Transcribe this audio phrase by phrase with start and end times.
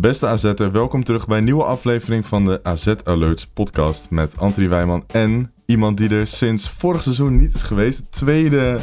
[0.00, 4.68] Beste AZ'er, welkom terug bij een nieuwe aflevering van de AZ Alerts podcast met Anthony
[4.68, 7.98] Wijman en iemand die er sinds vorig seizoen niet is geweest.
[7.98, 8.78] De tweede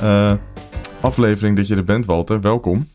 [0.00, 0.34] eh,
[1.00, 2.40] aflevering dat je er bent, Walter.
[2.40, 2.88] Welkom.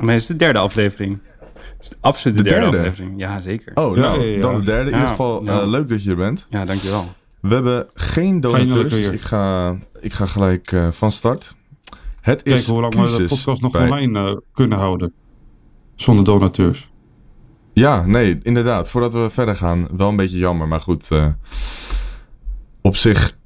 [0.00, 1.18] Maar het is de derde aflevering.
[1.58, 2.78] Het is de absoluut de, De derde, derde?
[2.78, 3.20] aflevering.
[3.20, 3.72] Ja, zeker.
[3.74, 4.40] Oh, nou, ja, ja.
[4.40, 4.84] dan de derde.
[4.84, 5.60] In Ja, ieder geval ja.
[5.60, 6.46] eh, leuk dat je er bent.
[6.50, 7.04] Ja, dankjewel.
[7.40, 9.12] We hebben geen donateurs, dus weer.
[9.12, 11.56] ik ga, ik ga gelijk eh, van start.
[12.20, 15.12] Het is Kijken hoe lang we de podcast nog bij- online eh, kunnen houden.
[15.94, 16.92] Zonder donateurs.
[17.74, 18.90] Ja, nee, inderdaad.
[18.90, 20.68] Voordat we verder gaan, wel een beetje jammer.
[20.68, 21.26] Maar goed, eh,
[22.82, 23.36] op zich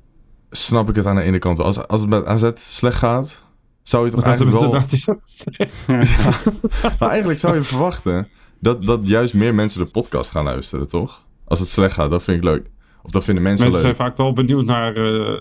[0.50, 1.66] snap ik het aan de ene kant wel.
[1.66, 3.42] Als, als het met AZ slecht gaat,
[3.82, 4.70] zou je toch het eigenlijk wel...
[4.70, 5.66] de
[6.98, 8.28] Maar eigenlijk zou je verwachten
[8.60, 11.24] dat, dat juist meer mensen de podcast gaan luisteren, toch?
[11.44, 12.70] Als het slecht gaat, dat vind ik leuk.
[13.02, 14.06] Of dat vinden mensen, Mensen zijn leuk.
[14.06, 15.40] vaak wel benieuwd naar eh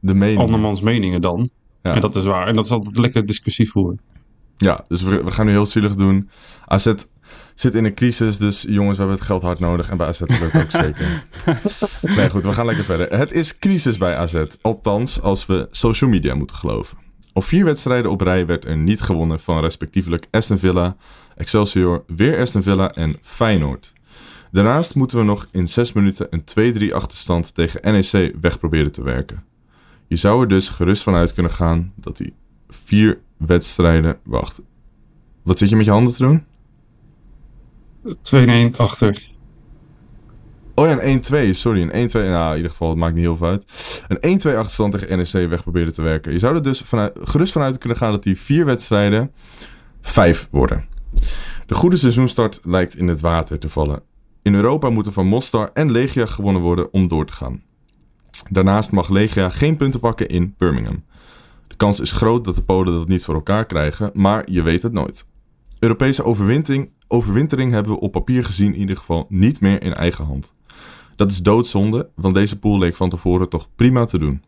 [0.00, 0.38] De mening.
[0.40, 1.50] andermans meningen dan.
[1.82, 1.94] Ja.
[1.94, 2.46] En dat is waar.
[2.46, 4.00] En dat is altijd lekker discussie voeren.
[4.56, 6.28] Ja, dus we, we gaan nu heel zielig doen.
[6.66, 6.92] AZ
[7.54, 9.90] zit in een crisis, dus jongens, we hebben het geld hard nodig.
[9.90, 11.26] En bij AZ dat ook zeker.
[12.16, 13.18] Nee, goed, we gaan lekker verder.
[13.18, 14.44] Het is crisis bij AZ.
[14.60, 16.98] Althans, als we social media moeten geloven.
[17.32, 20.96] Op vier wedstrijden op rij werd er niet gewonnen van respectievelijk Aston Villa,
[21.36, 23.92] Excelsior, weer Aston Villa en Feyenoord.
[24.50, 29.02] Daarnaast moeten we nog in zes minuten een 2-3 achterstand tegen NEC weg proberen te
[29.02, 29.44] werken.
[30.06, 32.34] Je zou er dus gerust van uit kunnen gaan dat die
[32.68, 34.18] vier wedstrijden.
[34.24, 34.60] Wacht.
[35.42, 36.44] Wat zit je met je handen te doen?
[38.04, 39.22] 2-1 achter.
[40.74, 41.50] Oh ja, een 1-2.
[41.50, 42.12] Sorry, een 1-2.
[42.12, 43.64] Nou, in ieder geval, het maakt niet heel veel uit.
[44.08, 46.32] Een 1-2 achterstand tegen NEC weg proberen te werken.
[46.32, 49.32] Je zou er dus vanuit, gerust vanuit kunnen gaan dat die vier wedstrijden
[50.00, 50.84] vijf worden.
[51.66, 54.02] De goede seizoenstart lijkt in het water te vallen.
[54.42, 57.62] In Europa moeten van Mostar en Legia gewonnen worden om door te gaan.
[58.50, 61.04] Daarnaast mag Legia geen punten pakken in Birmingham.
[61.66, 64.82] De kans is groot dat de Polen dat niet voor elkaar krijgen, maar je weet
[64.82, 65.26] het nooit.
[65.78, 70.24] Europese overwintering, overwintering hebben we op papier gezien in ieder geval niet meer in eigen
[70.24, 70.54] hand.
[71.16, 74.42] Dat is doodzonde, want deze pool leek van tevoren toch prima te doen.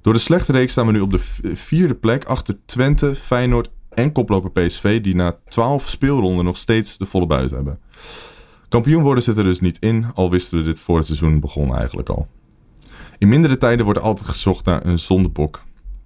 [0.00, 1.18] Door de slechte reeks staan we nu op de
[1.52, 7.06] vierde plek achter Twente, Feyenoord en koploper PSV, die na 12 speelronden nog steeds de
[7.06, 7.78] volle buit hebben.
[8.68, 11.76] Kampioen worden zit er dus niet in, al wisten we dit voor het seizoen begon
[11.76, 12.28] eigenlijk al.
[13.18, 15.62] In mindere tijden wordt altijd gezocht naar een zondebok.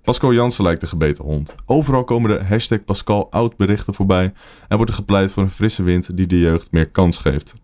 [0.09, 1.55] Pascal Jansen lijkt de gebeten hond.
[1.67, 4.33] Overal komen de hashtag Pascal oud berichten voorbij
[4.69, 7.55] en wordt er gepleit voor een frisse wind die de jeugd meer kans geeft.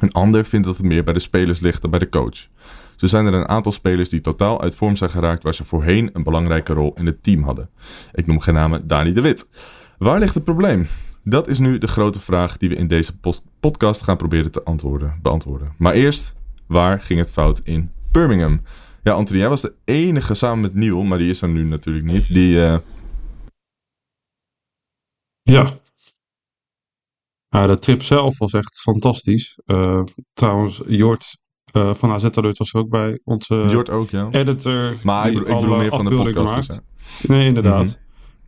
[0.00, 2.46] Een ander vindt dat het meer bij de spelers ligt dan bij de coach.
[2.96, 6.10] Zo zijn er een aantal spelers die totaal uit vorm zijn geraakt waar ze voorheen
[6.12, 7.70] een belangrijke rol in het team hadden.
[8.12, 9.48] Ik noem geen namen Dani de Wit.
[9.98, 10.86] Waar ligt het probleem?
[11.24, 13.12] Dat is nu de grote vraag die we in deze
[13.60, 15.72] podcast gaan proberen te antwoorden, beantwoorden.
[15.78, 16.34] Maar eerst,
[16.66, 18.60] waar ging het fout in Birmingham?
[19.04, 22.06] Ja, Anthony, jij was de enige samen met Neil, maar die is er nu natuurlijk
[22.06, 22.34] niet.
[22.34, 22.78] Die, eh,
[25.42, 25.68] Ja.
[27.48, 29.58] Ja, de trip zelf was echt fantastisch.
[29.64, 33.20] Eh, trouwens, Jort eh, van AZ Alert was er ook bij.
[33.24, 34.28] Onze Jort ook, ja.
[34.30, 34.96] editor.
[35.02, 36.54] Maar ik bedoel, ik bedoel alle meer van de podcast.
[36.54, 36.84] maakt.
[36.96, 37.86] dus, Nee, inderdaad.
[37.86, 37.96] Mhm.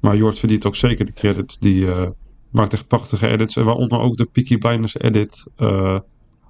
[0.00, 1.59] Maar Jort verdient ook zeker de credits.
[1.59, 1.89] Die
[2.50, 3.56] maakt echt prachtige edits.
[3.56, 5.47] En waaronder ook de Peaky Blinders edit.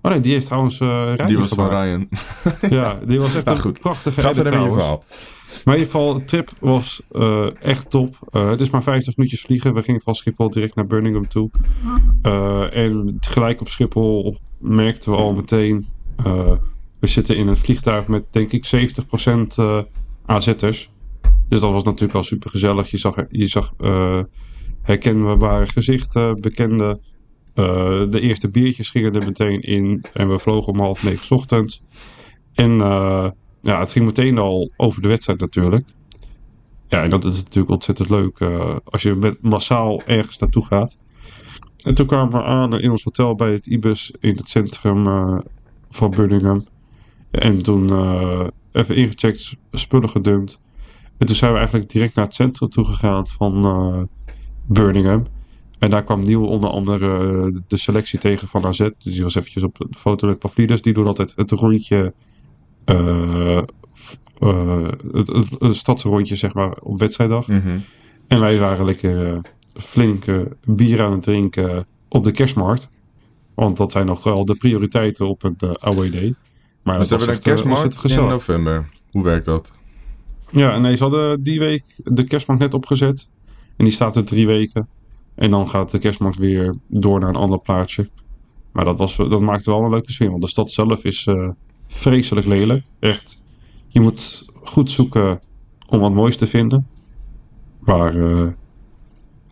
[0.06, 0.78] Oh nee, die heeft trouwens.
[0.78, 1.69] Ryan Die was van.
[1.69, 2.09] Ryan.
[2.78, 3.81] Ja, die was echt Nou, een goed.
[3.81, 5.05] prachtige Ga met je verhaal.
[5.65, 8.16] Maar in ieder geval, de trip was eh, echt top.
[8.31, 9.75] Eh, het is maar 50 minuutjes vliegen.
[9.75, 11.50] We gingen van Schiphol direct naar Birmingham toe.
[12.72, 15.87] En gelijk op Schiphol merkten we al meteen...
[17.00, 18.93] we zitten in een vliegtuig met denk ik
[19.27, 19.81] 70% eh
[20.27, 20.91] AZ'ers.
[21.49, 22.91] Dus dat was natuurlijk al super gezellig.
[22.91, 23.75] Je zag, je zag
[24.83, 27.00] herkenbare gezichten, bekende.
[27.56, 30.04] Eh, de eerste biertjes gingen er meteen in.
[30.13, 31.83] En we vlogen om half negen ochtends.
[32.54, 33.30] En eh,
[33.63, 35.86] ja, het ging meteen al over de wedstrijd natuurlijk.
[36.89, 40.98] Ja, en dat is natuurlijk ontzettend leuk eh, als je met massaal ergens naartoe gaat.
[41.84, 45.04] En toen kwamen we aan in ons hotel bij het Ibis in het centrum
[45.91, 46.66] van Birmingham.
[47.30, 47.91] En toen
[48.72, 50.60] even ingecheckt, spullen gedumpt.
[51.19, 54.09] En toen zijn we eigenlijk direct naar het centrum toe gegaan van
[54.66, 55.27] Birmingham.
[55.78, 58.78] En daar kwam Nieuw onder andere eh, de selectie tegen van AZ.
[58.78, 60.83] Dus die was eventjes op de foto met Pavlidis.
[60.83, 62.15] Die doet altijd het rondje
[62.84, 63.63] eh,
[65.13, 67.47] het, het, het stadsrondje, zeg maar, op wedstrijddag.
[67.47, 67.78] Mhm.
[68.28, 69.41] En wij waren lekker
[69.75, 72.91] flink eh, bier aan het drinken op de kerstmarkt.
[73.55, 76.34] Want dat zijn nog wel de prioriteiten op een uh, away day.
[76.83, 78.89] Maar, ze hebben een kerstmarkt in november.
[79.11, 79.73] Hoe werkt dat?
[80.51, 83.28] Ja, nee, ze hadden die week de kerstmarkt net opgezet.
[83.77, 84.89] En die staat er drie weken.
[85.36, 88.09] En dan gaat de kerstmarkt weer door naar een ander plaatsje.
[88.72, 90.30] Maar dat, was, dat maakte wel een leuke sfeer.
[90.30, 91.50] Want de stad zelf is uh,
[91.86, 92.84] vreselijk lelijk.
[92.98, 93.42] Echt.
[93.88, 95.38] Je moet goed zoeken
[95.88, 96.86] om wat moois te vinden.
[97.78, 98.47] Maar uh,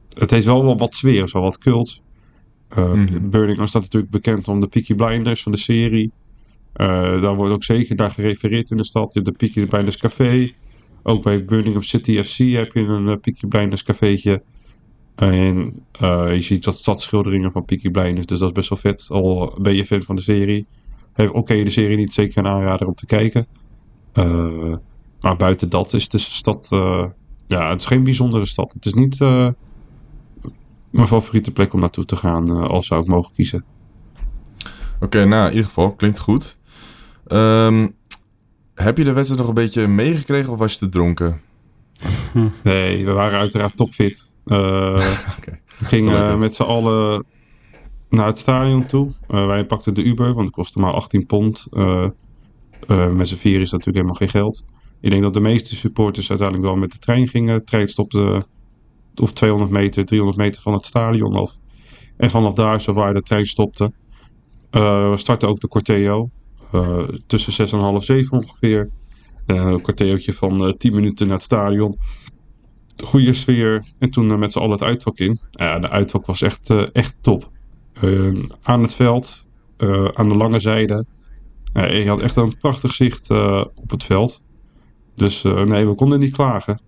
[0.09, 2.03] het heeft wel, wel wat sfeer, zo wat cult.
[2.79, 3.31] Uh, mm.
[3.31, 6.13] Birmingham staat natuurlijk bekend om de Peaky Blinders van de serie.
[6.73, 9.13] Daar wordt ook zeker naar gerefereerd in de stad.
[9.13, 10.53] Je hebt de Peaky Blinders Café.
[11.03, 14.43] Ook bij Birmingham City FC heb je een Peaky Blinders cafeetje.
[15.15, 15.75] En
[16.33, 18.27] je ziet wat stadsschilderingen van Peaky Blinders.
[18.27, 19.07] Dus dat is best wel vet.
[19.09, 20.67] Al ben je fan van de serie.
[21.17, 23.47] Oké, okay, de serie niet zeker een aanrader om te kijken.
[25.21, 26.67] maar buiten dat is de stad...
[27.47, 28.73] ja, het is geen bijzondere stad.
[28.73, 29.21] Het is niet
[30.95, 33.65] mijn favoriete plek om naartoe te gaan uh, als zou ik mogen kiezen.
[35.01, 36.59] Oké, nou in ieder geval, klinkt goed.
[37.27, 37.97] Um,
[38.75, 41.41] heb je de wedstrijd nog een beetje meegekregen of was je te dronken?
[42.63, 44.31] nee, we waren uiteraard topfit.
[44.53, 44.93] Uh,
[45.39, 45.61] okay.
[45.79, 47.27] We gingen met z'n allen
[48.09, 49.13] naar het stadion toe.
[49.31, 51.67] Uh, wij pakten de Uber, want het kostte maar 18 pond.
[52.87, 54.65] met z'n vier is natuurlijk helemaal geen geld.
[55.01, 57.57] Ik denk dat de meeste supporters uiteindelijk wel met de trein gingen.
[57.57, 58.47] De trein stopte
[59.15, 61.59] of 200 meter, 300 meter van het stadion af.
[62.17, 63.93] En vanaf daar, zo waar de trein stopte,
[64.71, 66.31] uh, startte ook de Corteo.
[66.75, 68.91] Uh, tussen 6 en half 7 ongeveer.
[69.47, 71.99] Uh, een corteootje van 10 minuten naar het stadion.
[73.03, 73.85] Goede sfeer.
[73.99, 75.39] En toen met z'n allen het uitvak in.
[75.51, 77.51] Ja, de uitvak was echt, echt top.
[78.63, 79.45] aan het veld,
[80.13, 81.05] aan de lange zijde.
[81.73, 83.31] je had echt een prachtig zicht
[83.75, 84.43] op het veld.
[85.15, 86.81] Dus nee, we konden niet klagen.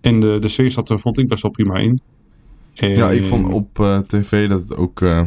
[0.00, 2.00] En de, de sfeer zat er, vond ik, best wel prima in.
[2.74, 2.88] En...
[2.88, 5.22] Ja, ik vond op uh, tv dat het ook uh,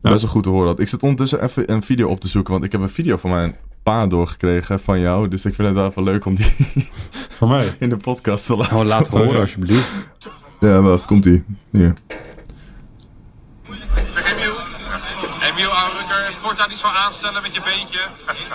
[0.00, 0.80] best wel goed te horen had.
[0.80, 3.30] Ik zit ondertussen even een video op te zoeken, want ik heb een video van
[3.30, 5.28] mijn pa doorgekregen van jou.
[5.28, 6.54] Dus ik vind het wel even leuk om die
[7.30, 7.76] van mij?
[7.78, 10.08] in de podcast te laten oh, laat horen alsjeblieft.
[10.60, 11.44] Ja, wacht, komt ie.
[11.70, 11.94] Hier.
[15.52, 18.00] Emiel Aanrukker, voortaan niet zo aanstellen met je beentje.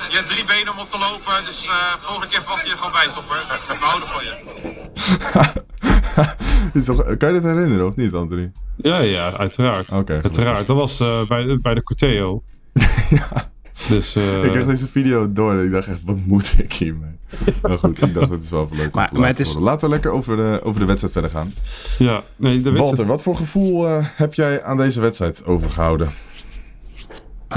[0.10, 2.78] Je hebt drie benen om op te lopen, dus uh, volgende keer wacht je er
[2.78, 3.44] gewoon bij, topper.
[3.68, 4.34] We houden van je.
[7.18, 8.52] kan je dat herinneren of niet, Anthony?
[8.76, 9.92] Ja, ja, uiteraard.
[9.92, 10.68] Okay, uiteraard.
[10.68, 12.44] Dat was uh, bij, bij de Corteo.
[13.10, 13.52] ja.
[13.90, 14.44] Dus, uh...
[14.46, 17.12] Ik kreeg deze video door en ik dacht echt, wat moet ik hiermee?
[17.62, 19.54] nou goed, ik dacht, het is wel leuk maar, maar het is...
[19.54, 21.52] Laten we lekker over de, over de wedstrijd verder gaan.
[21.98, 22.90] Ja, nee, de wedstrijd...
[22.90, 26.10] Walter, wat voor gevoel uh, heb jij aan deze wedstrijd overgehouden?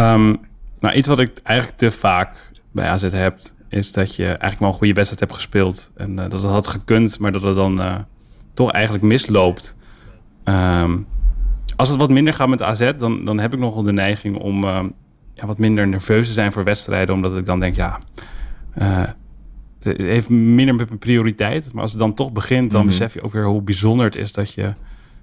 [0.00, 0.36] Um,
[0.78, 3.38] nou, iets wat ik eigenlijk te vaak bij AZ heb,
[3.68, 5.90] is dat je eigenlijk wel een goede wedstrijd hebt gespeeld.
[5.96, 7.94] En uh, dat het had gekund, maar dat het dan uh,
[8.54, 9.76] toch eigenlijk misloopt.
[10.44, 11.06] Um,
[11.76, 14.64] als het wat minder gaat met AZ, dan, dan heb ik nogal de neiging om
[14.64, 14.84] uh,
[15.36, 17.14] ja, wat minder nerveus te zijn voor wedstrijden.
[17.14, 17.98] Omdat ik dan denk, ja,
[19.82, 21.72] het heeft minder met mijn prioriteit.
[21.72, 22.98] Maar als het dan toch begint, dan mm -hmm.
[22.98, 24.74] besef je ook weer hoe bijzonder het is dat je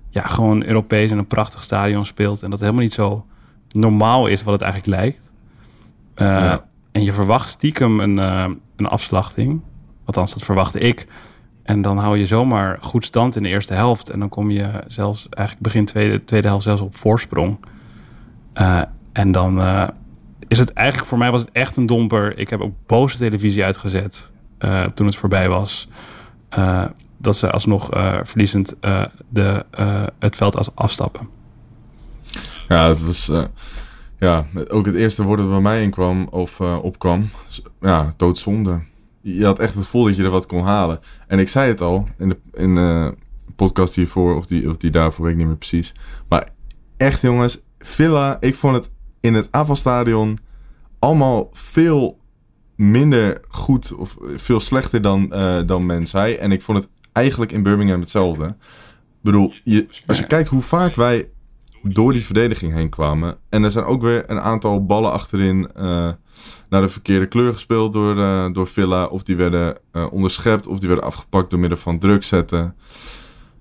[0.10, 2.44] ja, gewoon Europees in een prachtig stadion speelt.
[2.44, 3.26] En dat het helemaal niet zo
[3.70, 5.32] normaal is wat het eigenlijk lijkt.
[6.16, 6.66] Uh, ja.
[6.92, 8.46] En je verwacht stiekem een, uh,
[8.76, 9.62] een afslachting.
[10.06, 11.08] Althans, dat verwachtte ik.
[11.64, 14.10] En dan hou je zomaar goed stand in de eerste helft.
[14.10, 17.60] En dan kom je zelfs eigenlijk begin tweede, tweede helft zelfs op voorsprong.
[18.56, 18.82] Uh,
[19.14, 19.60] en dan
[20.54, 22.38] is het eigenlijk voor mij was het echt een domper.
[22.38, 24.32] Ik heb ook boze televisie uitgezet
[24.94, 25.88] toen het voorbij was.
[27.18, 27.90] dat ze alsnog
[28.24, 28.76] verliezend
[29.30, 29.66] de,
[30.20, 31.30] het veld als afstappen.
[32.68, 33.32] Ja, het was
[34.20, 37.30] ja, ook het eerste woord dat bij mij inkwam of opkwam,
[37.82, 38.82] ja, doodzonde.
[39.22, 41.00] Je had echt het gevoel dat je er wat kon halen.
[41.28, 43.16] En ik zei het al in de, in de
[43.56, 45.92] podcast hiervoor, of die, of die daarvoor, weet ik niet meer precies.
[46.30, 46.48] Maar
[46.98, 48.92] echt jongens, Villa, ik vond het
[49.24, 50.38] in het aanvalstadion
[51.00, 52.20] allemaal veel
[52.76, 56.36] minder goed of veel slechter dan, uh, dan men zei.
[56.36, 58.46] En ik vond het eigenlijk in Birmingham hetzelfde.
[58.46, 61.30] Ik bedoel, je, als je kijkt hoe vaak wij
[61.82, 63.38] door die verdediging heen kwamen.
[63.50, 65.84] En er zijn ook weer een aantal ballen achterin uh,
[66.70, 69.06] naar de verkeerde kleur gespeeld door, uh, door Villa.
[69.06, 69.78] Of die werden
[70.12, 72.76] onderschept of die werden afgepakt door middel van druk zetten.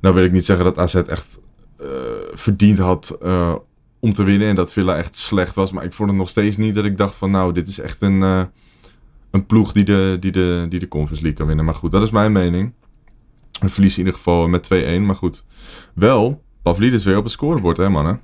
[0.00, 1.40] Nou wil ik niet zeggen dat AZ echt
[2.33, 3.19] verdiend had
[4.02, 5.73] om te winnen en dat Villa echt slecht was.
[5.73, 8.02] Maar ik vond het nog steeds niet dat ik dacht van nou, dit is echt
[8.02, 8.21] een,
[9.30, 11.64] een ploeg die de, die, de, die de Conference League kan winnen.
[11.64, 12.73] Maar goed, dat is mijn mening.
[13.61, 15.00] We verliezen in ieder geval met 2-1.
[15.00, 15.44] Maar goed,
[15.94, 18.21] wel Pavlidis weer op het scorebord, hè mannen?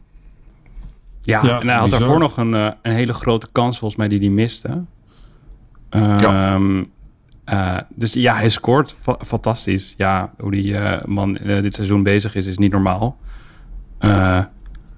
[1.21, 4.09] Ja, ja en hij had daarvoor nog een, uh, een hele grote kans volgens mij
[4.09, 4.85] die hij miste.
[5.91, 6.55] ja.
[6.55, 6.91] Um,
[7.47, 9.95] uh, dus ja, hij scoort fa fantastisch.
[9.97, 13.19] Ja, hoe die uh, man dit seizoen bezig is, is niet normaal.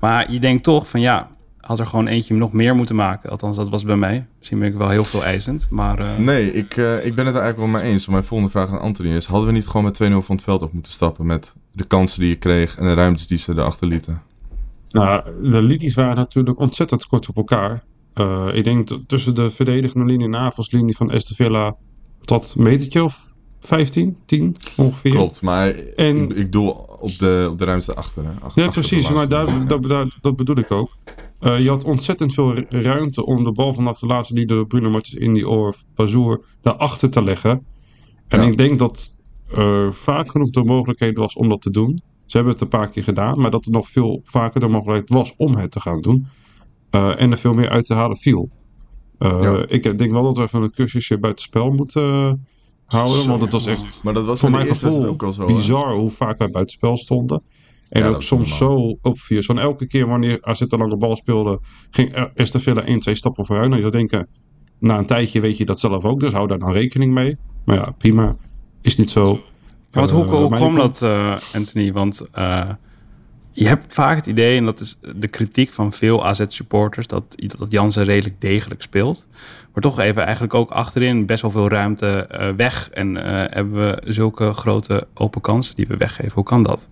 [0.01, 1.31] Maar je denkt toch van ja,
[1.61, 3.31] had er gewoon eentje nog meer moeten maken.
[3.31, 4.27] Althans, dat was bij mij.
[4.39, 5.99] Misschien ben ik wel heel veel eisend, maar...
[5.99, 8.07] eh, Nee, ik, eh, ik ben het er eigenlijk wel mee eens.
[8.07, 9.27] Mijn volgende vraag aan Anthony is...
[9.27, 11.27] hadden we niet gewoon met 2-0 van het veld af moeten stappen...
[11.27, 14.23] met de kansen die je kreeg en de ruimtes die ze erachter lieten?
[14.91, 17.83] Nou, de linies waren natuurlijk ontzettend kort op elkaar.
[18.15, 21.77] Eh, ik denk t- tussen de verdedigende linie en de aanvalslinie van Estevilla...
[22.21, 23.30] dat metertje of
[23.61, 25.11] 15, 10 ongeveer.
[25.13, 28.25] Klopt, maar En- ik, ik doe op de, op de ruimte achter.
[28.25, 28.31] Hè?
[28.41, 29.11] Ach- Ja, precies.
[29.11, 29.59] Maar daar, ja.
[29.65, 30.97] dat, daar- dat bedoel ik ook.
[31.39, 34.67] Eh, je had ontzettend veel ru- ruimte om de bal vanaf de laatste linie door
[34.67, 37.67] Bruno Martins in die of Bazoer daarachter te leggen.
[38.29, 38.47] En Ja.
[38.49, 39.15] ik denk dat
[39.55, 42.01] er vaak genoeg de mogelijkheid was om dat te doen.
[42.27, 45.09] Ze hebben het een paar keer gedaan, maar dat er nog veel vaker de mogelijkheid
[45.09, 46.27] was om het te gaan doen.
[46.91, 48.51] Eh, en er veel meer uit te halen viel.
[49.19, 49.65] Eh, Ja.
[49.69, 52.47] Ik denk wel dat we even een cursusje buitenspel moeten
[52.93, 53.27] houden.
[53.27, 55.45] want het was echt Maar dat was voor mijn gevoel ook al zo.
[55.45, 57.43] bizar hoe vaak wij buitenspel stonden.
[57.89, 59.47] En Ja, ook soms zo obvious.
[59.47, 63.69] Van elke keer wanneer AZ een lange bal speelde, ging Estevilla 1, 2 stappen vooruit.
[63.69, 64.29] Nou, je zou denken,
[64.79, 67.37] na een tijdje weet je dat zelf ook, dus hou daar dan rekening mee.
[67.65, 68.37] Maar ja, prima.
[68.83, 69.41] Is niet zo.
[69.91, 71.93] Ja, want hoe, Eh, hoe kwam dat, eh, Anthony?
[71.93, 72.69] Want eh,
[73.61, 77.73] je hebt vaak het idee, en dat is de kritiek van veel AZ-supporters, dat, dat
[77.73, 79.27] Jansen redelijk degelijk speelt.
[79.73, 82.91] Maar toch even eigenlijk ook achterin best wel veel ruimte eh, weg.
[82.91, 86.33] En eh, hebben we zulke grote open kansen die we weggeven.
[86.35, 86.89] Hoe kan dat?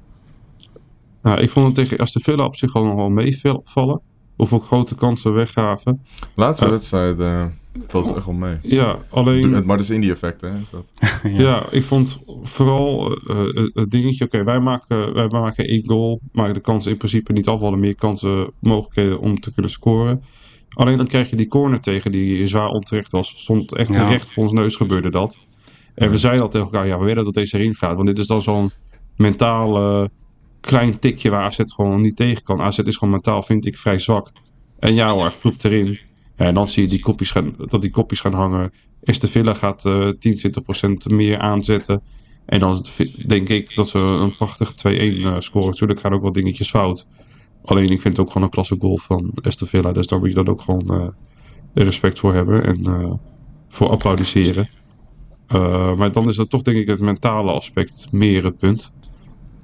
[1.22, 4.00] Nou, ik vond het tegen Estevilla op zich gewoon nog wel meevallen.
[4.38, 6.02] Hoeveel grote kansen we weggaven.
[6.34, 6.70] Laatste Eh.
[6.70, 7.44] wedstrijd eh,
[7.86, 8.56] valt het echt wel mee.
[8.62, 9.52] Ja, alleen...
[9.52, 10.92] Het Martens Indie effect, hè, is dat?
[11.22, 11.66] Ja.
[11.70, 14.24] ik vond vooral eh, eh, het dingetje.
[14.24, 16.20] Oké, wij, maken, wij maken één goal.
[16.32, 17.56] Maar de kansen in principe niet af.
[17.56, 20.22] We hadden meer kansen, mogelijkheden om te kunnen scoren.
[20.68, 23.28] Alleen dan krijg je die corner tegen die zwaar onterecht was.
[23.42, 24.08] Stond echt Ja.
[24.08, 25.38] recht voor ons neus gebeurde dat.
[25.94, 27.94] En we zeiden al tegen elkaar, ja, we willen dat deze erin gaat.
[27.94, 28.70] Want dit is dan zo'n
[29.16, 30.08] mentaal eh,
[30.68, 32.60] klein tikje waar AZ gewoon niet tegen kan.
[32.60, 34.32] AZ is gewoon mentaal, vind ik, vrij zwak.
[34.78, 36.00] En ja hoor, vloept erin.
[36.36, 38.70] Ja, en dan zie je die kopjes gaan, dat die kopjes gaan hangen.
[39.02, 42.02] Is Villa gaat eh 10, 20 procent meer aanzetten.
[42.46, 42.84] En dan
[43.26, 45.68] denk ik dat ze een prachtig 2-1 eh, scoren.
[45.68, 47.06] Natuurlijk gaan ook wel dingetjes fout.
[47.64, 49.92] Alleen ik vind het ook gewoon een klasse goal van Aston Villa.
[49.92, 51.06] Dus daar moet je dan ook gewoon eh,
[51.84, 52.64] respect voor hebben.
[52.64, 53.12] En eh,
[53.68, 54.68] voor applaudisseren.
[55.96, 58.92] Maar dan is dat toch denk ik het mentale aspect meer het punt.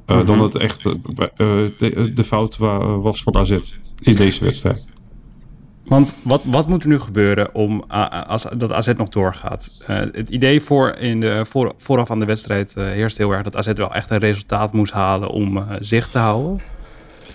[0.07, 3.59] Eh, Dan het echt eh, eh, de, de fout wa- was van AZ
[4.01, 4.87] in deze wedstrijd.
[5.85, 7.81] Want wat, wat moet er nu gebeuren om
[8.27, 9.71] als dat AZ nog doorgaat?
[9.87, 13.43] Eh, het idee voor in de, voor, vooraf aan de wedstrijd eh, heerst heel erg
[13.43, 16.61] dat AZ wel echt een resultaat moest halen om eh, zicht te houden.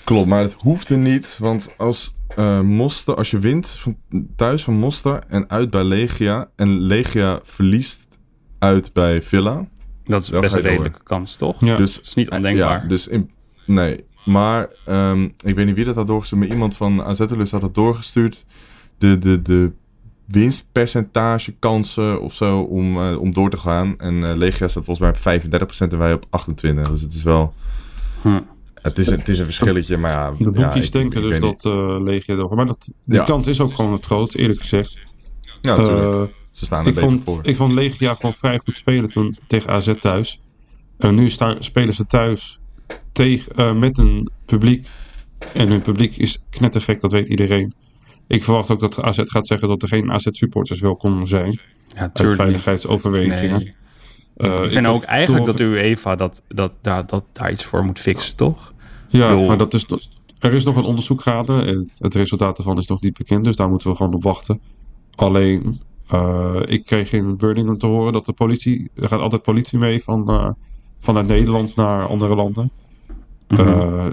[0.03, 1.35] Klopt, maar het hoeft er niet.
[1.39, 3.97] Want als eh Mostar, als je wint van,
[4.35, 6.49] thuis van Mostar en uit bij Legia...
[6.55, 8.19] en Legia verliest
[8.59, 9.67] uit bij Villa...
[10.09, 10.69] Dat is Dan best een door.
[10.69, 11.61] redelijke kans, toch?
[11.65, 11.75] Ja.
[11.75, 12.81] Dus, Dat is niet ondenkbaar.
[12.81, 13.29] Ja, dus in,
[13.65, 17.61] nee, maar ehm, ik weet niet wie dat had doorgestuurd, maar iemand van AZ-Lus had
[17.61, 18.45] het doorgestuurd.
[18.97, 19.71] De, de, de
[20.27, 23.95] winstpercentage kansen of zo om, eh, om door te gaan.
[23.97, 25.41] En eh, Legia staat volgens mij op
[25.87, 26.81] 35% en wij op 28%.
[26.91, 27.53] Dus het is wel...
[28.81, 30.31] Het is, het is een verschilletje, maar ja...
[30.31, 32.47] De boekjes ik- denken ik dus dat eh Legia.
[32.55, 33.23] Maar dat, die Ja.
[33.23, 34.97] kans is ook gewoon het groot, eerlijk gezegd.
[35.61, 36.33] Ja, natuurlijk.
[36.59, 37.39] Ze staan er ik, beter vond, voor.
[37.43, 40.41] ik vond Legia gewoon vrij goed spelen toen tegen AZ thuis.
[40.97, 42.59] En nu staan, spelen ze thuis
[43.11, 44.87] tegen, eh, met een publiek.
[45.53, 47.73] En hun publiek is knettergek, dat weet iedereen.
[48.27, 51.59] Ik verwacht ook dat AZ gaat zeggen dat er geen AZ-supporters welkom zijn.
[51.95, 53.57] Ja, Uit veiligheidsoverwegingen.
[53.59, 53.75] Nee.
[54.37, 57.63] Eh, Ik vind ook eigenlijk door- dat de UEFA dat, dat, daar, dat daar iets
[57.63, 58.73] voor moet fixen, toch?
[59.07, 59.85] Ja, bedoel- maar dat is,
[60.39, 61.53] er is nog een onderzoek gaande.
[61.53, 63.43] Het, het resultaat ervan is nog niet bekend.
[63.43, 64.59] Dus daar moeten we gewoon op wachten.
[65.15, 68.91] Alleen, eh, ik kreeg in Birmingham te horen dat de politie...
[68.95, 70.49] Er gaat altijd politie mee van, eh,
[70.99, 72.71] vanuit Nederland naar andere landen.
[73.47, 73.61] Mhm.
[73.61, 74.07] Eh,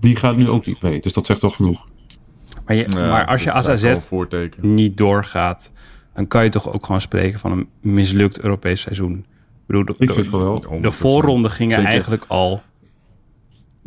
[0.00, 1.00] die gaat nu ook niet mee.
[1.00, 1.88] Dus dat zegt toch genoeg.
[2.66, 5.72] Maar, je, Ja, maar als je als eigenlijk AZ niet doorgaat,
[6.14, 9.18] dan kan je toch ook gewoon spreken van een mislukt Europees seizoen.
[9.18, 9.26] Ik
[9.66, 10.64] bedoel, de, Ik wel.
[10.78, 10.82] 100%.
[10.82, 11.90] de voorronde gingen Zeker.
[11.90, 12.62] eigenlijk al.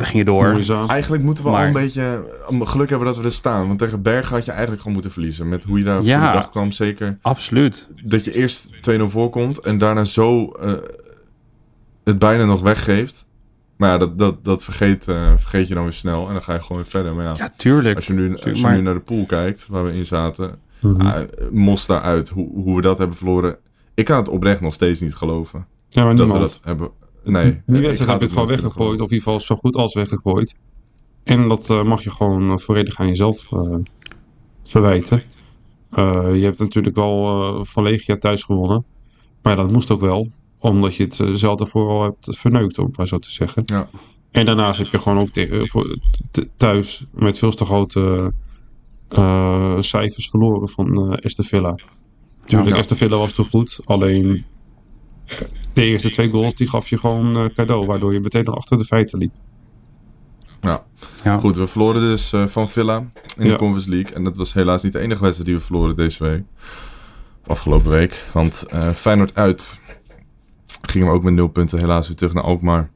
[0.01, 0.49] We gingen door.
[0.51, 0.87] Moeizaam.
[0.89, 2.23] Eigenlijk moeten we Maar- al een beetje
[2.59, 3.67] geluk hebben dat we er staan.
[3.67, 5.49] Want tegen Bergen had je eigenlijk gewoon moeten verliezen.
[5.49, 6.19] Met hoe je daar Ja.
[6.23, 7.17] voor de dag kwam, zeker.
[7.21, 7.89] Absoluut.
[8.03, 10.73] dat je eerst 2-0 voorkomt en daarna zo eh,
[12.03, 13.27] het bijna nog weggeeft.
[13.77, 16.53] Maar ja, dat, dat, dat vergeet, eh, vergeet je dan weer snel en dan ga
[16.53, 17.15] je gewoon weer verder.
[17.15, 17.95] Maar ja, Ja, tuurlijk.
[17.95, 20.59] als je, nu, als je maar- nu naar de pool kijkt waar we in zaten,
[20.79, 21.01] Mhm.
[21.01, 21.17] ah,
[21.51, 23.57] Mostar uit, hoe, hoe we dat hebben verloren.
[23.93, 25.65] Ik kan het oprecht nog steeds niet geloven.
[25.89, 26.89] Ja, maar Dat we dat hebben.
[27.23, 27.61] Nee.
[27.65, 29.01] Die wedstrijd heb je het gewoon weggegooid.
[29.01, 30.55] Of in ieder geval zo goed als weggegooid.
[31.23, 33.75] En dat eh, mag je gewoon uh, volledig aan jezelf eh,
[34.63, 35.23] verwijten.
[35.91, 38.85] Eh, je hebt natuurlijk wel eh, van Legia thuis gewonnen.
[39.41, 40.29] Maar dat moest ook wel.
[40.59, 43.63] Omdat je het eh, zelf daarvoor al hebt verneukt, om maar zo te zeggen.
[43.65, 43.87] Ja.
[44.31, 45.29] En daarnaast heb je gewoon ook
[46.57, 48.33] thuis met veel te grote
[49.09, 51.75] eh, cijfers verloren van eh Aston Villa.
[52.45, 52.77] Tuurlijk, Ja.
[52.77, 53.79] Aston Villa was toen goed.
[53.85, 54.45] Alleen
[55.25, 55.37] eh,
[55.73, 57.85] de eerste twee goals die gaf je gewoon eh, cadeau.
[57.85, 59.33] Waardoor je meteen nog achter de feiten liep.
[60.61, 60.83] Ja.
[61.23, 61.37] Ja.
[61.37, 62.97] Goed, we verloren dus eh, van Villa
[63.37, 63.51] in Ja.
[63.51, 64.13] de Conference League.
[64.13, 66.43] En dat was helaas niet de enige wedstrijd die we verloren deze week.
[67.47, 68.25] Afgelopen week.
[68.31, 69.79] Want eh Feyenoord uit
[70.81, 72.89] gingen we ook met nul punten helaas weer terug naar Alkmaar.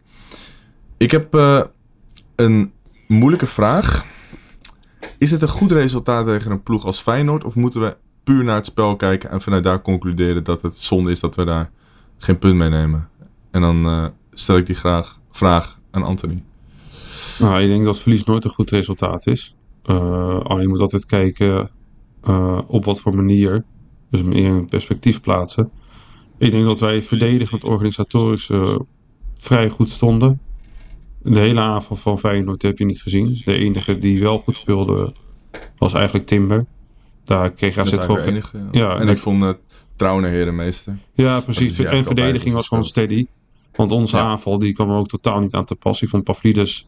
[0.98, 1.62] Ik heb eh,
[2.36, 2.72] een
[3.08, 4.05] moeilijke vraag.
[5.17, 7.44] Is het een goed resultaat tegen een ploeg als Feyenoord?
[7.44, 11.12] Of moeten we puur naar het spel kijken en vanuit daar concluderen dat het zonde
[11.12, 11.72] is dat we daar
[12.17, 13.10] geen punt mee nemen?
[13.51, 16.43] En dan eh, stel ik die graag vraag aan Anthony.
[17.39, 19.55] Nou, ik denk dat verlies nooit een goed resultaat is.
[19.84, 21.69] Alleen je moet altijd kijken
[22.22, 23.65] eh, op wat voor manier.
[24.10, 25.72] Dus meer in perspectief plaatsen.
[26.38, 28.50] Ik denk dat wij verdedigend organisatorisch
[29.31, 30.39] vrij goed stonden.
[31.22, 33.41] De hele aanval van Feyenoord heb je niet gezien.
[33.45, 35.13] De enige die wel goed speelde
[35.77, 36.65] was eigenlijk Timber.
[37.24, 38.19] Daar kreeg AZ is gewoon...
[38.19, 38.57] enige.
[38.57, 38.67] Ja.
[38.72, 39.60] Ja, en en ik vond het
[39.96, 40.98] Trouwen herenmeester.
[41.14, 41.80] Ja, precies.
[41.80, 43.25] En verdediging was gewoon steady.
[43.75, 44.24] Want onze Ja.
[44.24, 46.02] aanval die kwam ook totaal niet aan te pas.
[46.02, 46.88] Ik vond Pavlidis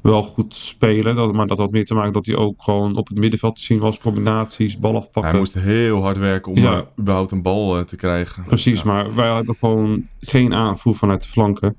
[0.00, 1.14] wel goed spelen.
[1.14, 3.62] Dat, maar dat had meer te maken dat hij ook gewoon op het middenveld te
[3.62, 3.98] zien was.
[3.98, 5.30] Combinaties, bal afpakken.
[5.30, 6.72] Hij moest heel hard werken om Ja.
[6.76, 8.44] eh, überhaupt een bal eh, te krijgen.
[8.44, 8.86] Precies, Ja.
[8.86, 11.74] maar wij hadden gewoon geen aanvoer vanuit de flanken.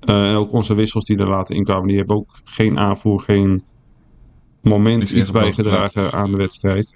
[0.00, 3.62] Eh, en ook onze wissels die er later inkwamen, die hebben ook geen aanvoer, geen
[4.62, 6.94] moment Niks iets bijgedragen aan de wedstrijd.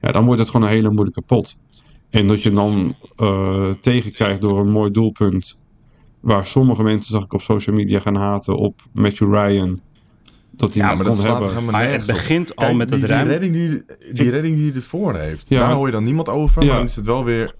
[0.00, 1.56] Ja, dan wordt het gewoon een hele moeilijke pot.
[2.12, 5.58] En dat je dan eh tegenkrijgt door een mooi doelpunt.
[6.20, 9.80] Waar sommige mensen, zag ik op social media, gaan haten op Matthew Ryan.
[10.50, 11.64] Dat hij Ja, hem maar dat kon slaat hebben.
[11.72, 13.28] Maar het begint al Kijk, met die, het die ruim.
[13.28, 15.48] redding die, die redding die hij ervoor heeft.
[15.48, 16.62] Ja, daar hoor je dan niemand over.
[16.62, 16.68] Ja.
[16.68, 17.54] Maar dan is het wel weer...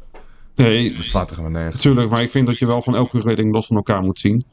[0.55, 1.83] Nee, Dat slaat toch helemaal nergens.
[1.85, 4.45] Natuurlijk, maar ik vind dat je wel van elke redding los van elkaar moet zien.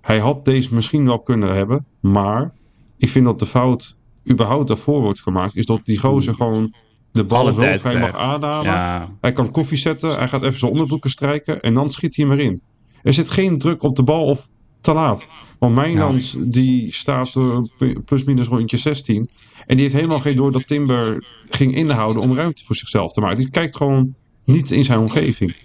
[0.00, 2.52] Hij had deze misschien wel kunnen hebben, maar
[2.96, 3.96] ik vind dat de fout
[4.30, 6.74] überhaupt daarvoor wordt gemaakt, is dat die gozer gewoon
[7.18, 8.64] de bal Alle zo tijd vrij mag aanhalen.
[8.72, 12.24] Ja, Hij kan koffie zetten, hij gaat even zijn onderbroeken strijken en dan schiet hij
[12.26, 12.60] hem erin.
[13.02, 14.48] Er zit geen druk op de bal of
[14.80, 15.26] te laat.
[15.58, 17.58] Want Mijnland die staat eh,
[18.04, 19.30] plus minus rondje 16
[19.66, 23.20] en die heeft helemaal geen door dat Timber ging inhouden om ruimte voor zichzelf te
[23.20, 23.38] maken.
[23.38, 24.14] Die kijkt gewoon
[24.44, 25.56] niet in zijn omgeving.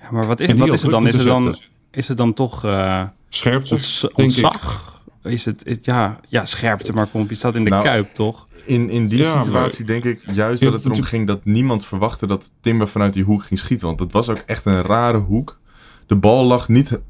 [0.00, 1.06] Ja, maar wat is, wat is het dan?
[1.06, 1.58] Is het dan,
[1.90, 4.18] is het dan toch eh Scherpte, onts- denk ik.
[4.18, 4.96] ontzag?
[5.22, 8.47] Is het, het- ja, ja, scherpte, maar kom je staat in de Nou, kuip, toch?
[8.68, 11.84] In, in die Ja, situatie denk ik juist Ja, dat het erom ging dat niemand
[11.86, 13.86] verwachtte dat Timber vanuit die hoek ging schieten.
[13.86, 15.58] Want het was ook echt een rare hoek.
[16.06, 17.00] De bal lag niet...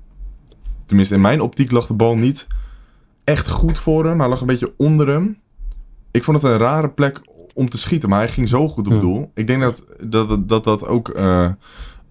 [0.87, 2.47] Tenminste, in mijn optiek lag de bal niet
[3.25, 4.19] echt goed voor hem.
[4.21, 5.39] Hij lag een beetje onder hem.
[6.11, 7.21] Ik vond het een rare plek
[7.55, 8.09] om te schieten.
[8.09, 8.99] Maar hij ging zo goed op Ja.
[8.99, 9.31] doel.
[9.35, 11.45] Ik denk dat dat, dat, dat ook eh,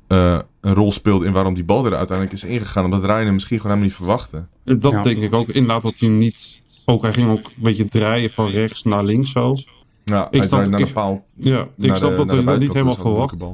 [0.08, 2.84] eh, een rol speelt in waarom die bal er uiteindelijk is ingegaan.
[2.86, 4.46] Omdat Ryan hem misschien gewoon helemaal niet verwachtte.
[4.80, 5.02] Dat Ja.
[5.02, 5.48] denk ik ook.
[5.48, 6.62] Inderdaad, dat hij niet.
[6.90, 9.56] Ook hij ging ook een beetje draaien van rechts naar links zo.
[10.04, 11.26] Ja, Ik hij snap- de paal.
[11.34, 13.46] Ja, ik snap de- dat hij dat niet helemaal een verwacht.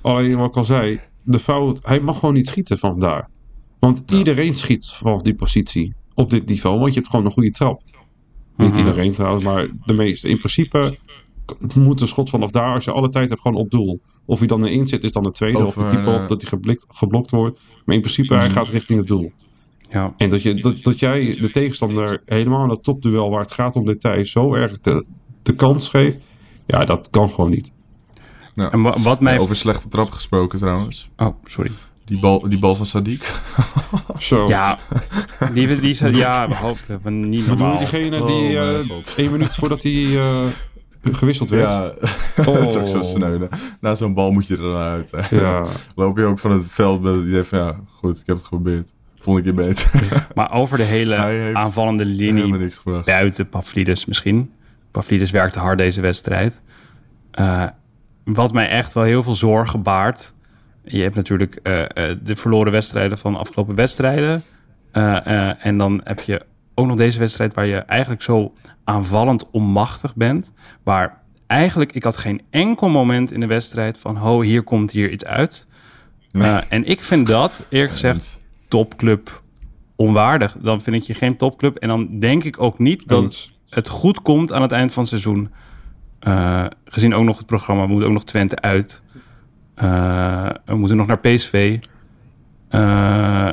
[0.00, 3.28] Alleen wat ik al zei, de fout, hij mag gewoon niet schieten van daar.
[3.78, 4.16] Want Ja.
[4.18, 7.82] iedereen schiet vanaf die positie op dit niveau, want je hebt gewoon een goede trap.
[8.56, 8.78] Niet Mhm.
[8.78, 10.28] iedereen trouwens, maar de meeste.
[10.28, 10.98] In principe
[11.74, 14.00] moet een schot vanaf daar, als je alle tijd hebt, gewoon op doel.
[14.24, 16.26] Of hij dan erin zit, is dan de tweede, of, Of, de keeper, eh, of
[16.26, 17.60] dat hij geblokt, geblokt wordt.
[17.84, 18.54] Maar in principe, hij Mhm.
[18.54, 19.32] gaat richting het doel.
[19.92, 20.14] Ja.
[20.16, 23.76] En dat, je, dat, dat jij de tegenstander helemaal in dat topduel waar het gaat
[23.76, 25.06] om details zo erg de,
[25.42, 26.18] de kans geeft.
[26.66, 27.72] Ja, dat kan gewoon niet.
[28.54, 29.38] En wa- wat mij...
[29.38, 31.10] Over slechte trap gesproken trouwens.
[31.16, 31.70] Oh, sorry.
[32.04, 33.24] Die bal, die bal van Sadiq.
[34.18, 34.48] Zo.
[34.48, 34.78] Ja,
[35.52, 37.78] die, die zei, ja, we hopen we niet normaal.
[37.78, 39.14] diegene die Oh, eh God.
[39.16, 40.46] één minuut voordat hij eh,
[41.02, 41.70] gewisseld werd?
[41.70, 41.94] Ja,
[42.44, 43.38] dat is ook zo sneu.
[43.38, 43.46] hè.
[43.80, 45.10] Na zo'n bal moet je er dan uit.
[45.16, 45.36] Hè.
[45.40, 45.64] Ja.
[45.94, 48.44] Loop je ook van het veld met het idee van ja, goed, ik heb het
[48.44, 48.92] geprobeerd.
[49.22, 49.90] Volgende keer beter.
[50.34, 51.16] Maar over de hele
[51.52, 52.72] aanvallende linie
[53.04, 54.52] buiten Pavlidis misschien.
[54.90, 56.62] Pavlidis werkte hard deze wedstrijd.
[57.30, 57.64] Eh,
[58.24, 60.34] wat mij echt wel heel veel zorgen baart.
[60.84, 64.42] Je hebt natuurlijk eh, eh, de verloren wedstrijden van de afgelopen wedstrijden.
[65.58, 66.40] En dan heb je
[66.74, 68.52] ook nog deze wedstrijd waar je eigenlijk zo
[68.84, 70.52] aanvallend onmachtig bent.
[70.82, 74.16] Waar eigenlijk, ik had geen enkel moment in de wedstrijd van...
[74.16, 75.66] ho, hier komt hier iets uit.
[76.68, 78.40] En ik vind dat, eerlijk gezegd,
[78.72, 79.42] topclub
[79.96, 80.56] onwaardig.
[80.60, 81.76] Dan vind ik je geen topclub.
[81.76, 85.10] En dan denk ik ook niet dat het goed komt aan het eind van het
[85.10, 85.50] seizoen.
[86.18, 89.02] Eh, gezien ook nog het programma, we moeten ook nog Twente uit.
[89.74, 91.78] Eh, we moeten nog naar PSV.
[92.68, 93.50] Eh,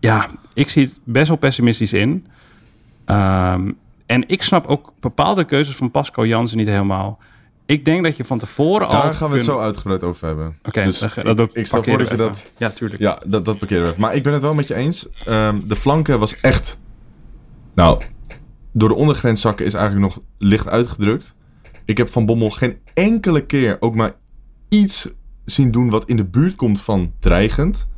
[0.00, 2.26] ja, ik zie het best wel pessimistisch in.
[3.04, 3.72] Ehm,
[4.06, 7.18] en ik snap ook bepaalde keuzes van Pascal Jansen niet helemaal.
[7.72, 8.92] Ik denk dat je van tevoren al...
[8.94, 10.58] Ja, daar gaan we het zo uitgebreid over hebben.
[10.62, 12.52] Oké, dus dat- ik, dat ik stel voor parkeren dat je dat...
[12.56, 13.00] Ja, tuurlijk.
[13.00, 14.00] Ja, dat, dat parkeren we even.
[14.00, 15.08] Maar ik ben het wel met je eens.
[15.24, 16.80] Ehm, de flanken was echt...
[17.74, 18.02] Nou,
[18.72, 21.34] door de ondergrens zakken is eigenlijk nog licht uitgedrukt.
[21.84, 24.14] Ik heb Van Bommel geen enkele keer ook maar
[24.68, 25.08] iets
[25.44, 27.88] zien doen wat in de buurt komt van dreigend.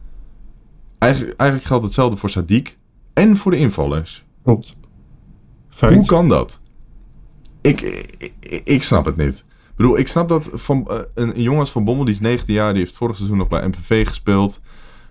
[0.99, 2.73] Eigenlijk, eigenlijk geldt hetzelfde voor Sadiq
[3.15, 4.25] en voor de invallers.
[4.43, 4.77] Klopt.
[5.69, 5.95] Feit.
[5.95, 6.61] Hoe kan dat?
[7.61, 8.07] Ik-
[8.65, 9.45] ik snap het niet.
[9.75, 12.21] Ik bedoel, ik snap dat van, eh, een, een jongen als Van Bommel, die is
[12.21, 14.61] 19 jaar, die heeft vorig seizoen nog bij MVV gespeeld.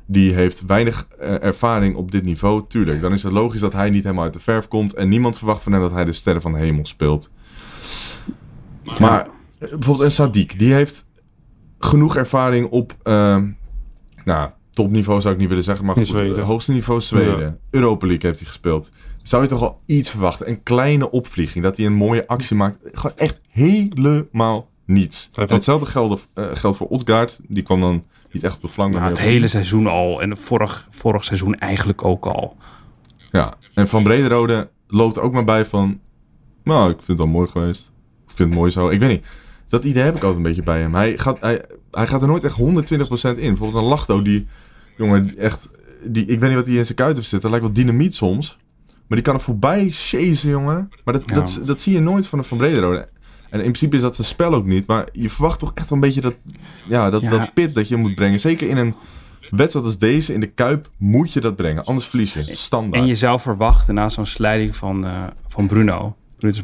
[0.05, 2.63] Die heeft weinig eh, ervaring op dit niveau.
[2.67, 4.93] Tuurlijk, dan is het logisch dat hij niet helemaal uit de verf komt.
[4.93, 7.31] En niemand verwacht van hem dat hij de sterren van de hemel speelt.
[8.99, 9.27] Maar
[9.59, 11.07] eh, bijvoorbeeld een Sadiq, die heeft
[11.79, 12.95] genoeg ervaring op
[14.23, 16.37] nou, topniveau zou ik niet willen zeggen, maar goed, Zweden.
[16.37, 17.39] eh, hoogste niveau Zweden.
[17.39, 17.55] Ja.
[17.69, 18.89] Europa League heeft hij gespeeld.
[19.23, 20.49] Zou je toch al iets verwachten?
[20.49, 22.77] Een kleine opvlieging, dat hij een mooie actie maakt.
[22.83, 25.29] Gewoon echt helemaal niets.
[25.33, 27.39] En hetzelfde geldt, eh, geldt voor Odgaard.
[27.47, 28.93] Die kwam dan niet echt op de flank.
[28.93, 30.21] Nou, het op- hele seizoen al.
[30.21, 32.55] En vorig, vorig seizoen eigenlijk ook al.
[33.31, 35.99] Ja, en Van Brederode loopt ook maar bij van...
[36.63, 37.91] Nou, ik vind het wel mooi geweest.
[38.27, 38.89] Ik vind het mooi zo.
[38.89, 39.25] Ik weet niet.
[39.67, 40.95] Dat idee heb ik altijd een beetje bij hem.
[40.95, 43.47] Hij gaat, hij, hij gaat er nooit echt 120% in.
[43.47, 44.47] Bijvoorbeeld een Lachto die...
[44.97, 45.69] Jongen, echt...
[46.05, 47.51] Die, ik weet niet wat hij in zijn kuit heeft zitten.
[47.51, 48.57] Dat lijkt wel dynamiet soms.
[49.07, 50.89] Maar die kan er voorbij chasen, jongen.
[51.05, 51.35] Maar dat, Ja.
[51.35, 53.07] dat, dat zie je nooit van een Van Brederode.
[53.49, 54.87] En in principe is dat zijn spel ook niet.
[54.87, 56.35] Maar je verwacht toch echt wel een beetje dat...
[56.87, 57.29] Ja, dat, Ja.
[57.29, 58.39] dat pit dat je moet brengen.
[58.39, 58.95] Zeker in een
[59.49, 61.83] wedstrijd als deze, in de Kuip, moet je dat brengen.
[61.85, 62.55] Anders verlies je.
[62.55, 63.01] Standaard.
[63.03, 66.15] En je zou verwachten na zo'n slijding van, eh, van Bruno.
[66.39, 66.61] Brutus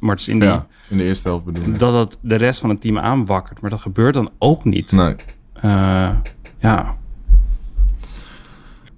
[0.00, 0.44] Martens Indy.
[0.44, 1.78] Ja, in de eerste helft bedoel ik.
[1.78, 3.60] Dat het de rest van het team aanwakkert.
[3.60, 4.92] Maar dat gebeurt dan ook niet.
[4.92, 5.14] Nee.
[5.54, 6.16] Eh,
[6.58, 6.96] ja.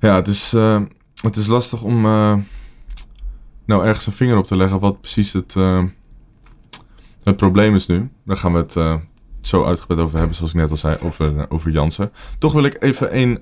[0.01, 0.81] Ja, het is, eh,
[1.21, 2.37] het is lastig om eh,
[3.67, 5.85] nou ergens een vinger op te leggen wat precies het, eh,
[7.23, 8.11] het probleem is nu.
[8.25, 9.03] Daar gaan we het
[9.41, 12.13] zo uitgebreid over hebben, zoals ik net al zei, over, over Jansen.
[12.39, 13.41] Toch wil ik even één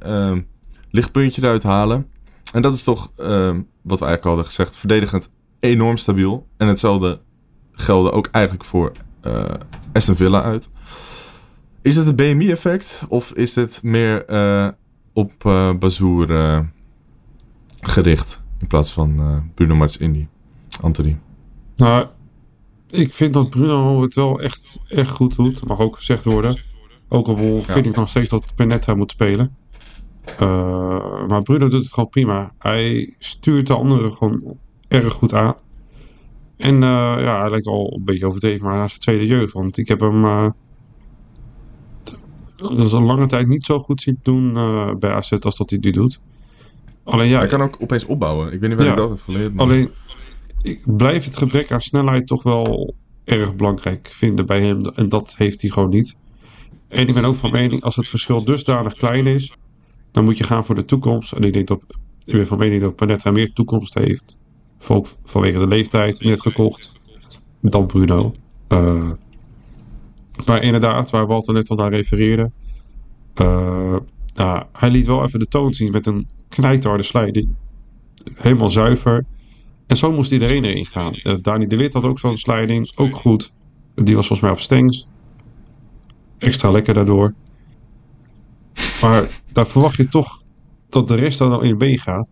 [0.90, 2.06] lichtpuntje eruit halen.
[2.52, 6.46] En dat is toch, wat we eigenlijk hadden gezegd, verdedigend enorm stabiel.
[6.56, 7.20] En hetzelfde
[7.72, 8.92] geldt ook eigenlijk voor
[9.92, 10.70] Aston Villa uit.
[11.82, 14.24] Is het het BMI-effect of is dit meer
[15.14, 16.60] op eh Bazoer eh,
[17.80, 20.26] gericht in plaats van eh, Bruno Martins Indy?
[20.80, 21.18] Anthony.
[21.76, 22.06] Nou,
[22.90, 25.66] ik vind dat Bruno het wel echt, echt goed doet.
[25.66, 26.60] Mag ook gezegd worden.
[27.08, 29.56] Ook al vind ik nog steeds dat Penetta moet spelen.
[30.38, 32.52] Eh, maar Bruno doet het gewoon prima.
[32.58, 35.54] Hij stuurt de anderen gewoon erg goed aan.
[36.56, 39.52] En eh, ja, hij lijkt al een beetje overdreven, maar hij is zijn tweede jeugd.
[39.52, 40.50] Want ik heb hem eh,
[42.68, 45.70] dat is een lange tijd niet zo goed zien doen eh, bij AZ als dat
[45.70, 46.20] hij nu doet.
[47.04, 48.52] Alleen ja, Hij kan ook opeens opbouwen.
[48.52, 48.92] Ik weet niet waar Ja.
[48.92, 49.54] ik dat heb geleerd.
[49.54, 49.90] maar- Alleen,
[50.62, 54.86] ik blijf het gebrek aan snelheid toch wel erg belangrijk vinden bij hem.
[54.86, 56.16] En dat heeft hij gewoon niet.
[56.88, 59.54] En ik ben ook van mening, als het verschil dusdanig klein is,
[60.12, 61.32] dan moet je gaan voor de toekomst.
[61.32, 61.80] En ik denk dat,
[62.24, 64.38] ik ben van mening dat Panetta meer toekomst heeft.
[65.24, 66.92] Vanwege de leeftijd, net gekocht,
[67.60, 68.34] dan Bruno.
[68.68, 69.10] Eh,
[70.46, 72.50] maar inderdaad, waar Walter net al naar refereerde.
[73.34, 73.96] eh,
[74.34, 77.48] nou, hij liet wel even de toon zien met een knijterharde slijding.
[78.34, 79.24] Helemaal zuiver.
[79.86, 81.12] En zo moest iedereen erin gaan.
[81.14, 82.92] Eh, Dani de Wit had ook zo'n sliding.
[82.96, 83.52] Ook goed.
[83.94, 85.06] Die was volgens mij op Stengs.
[86.38, 87.34] Extra lekker daardoor.
[89.00, 90.42] Maar daar verwacht je toch
[90.88, 92.28] dat de rest dan al in mee gaat.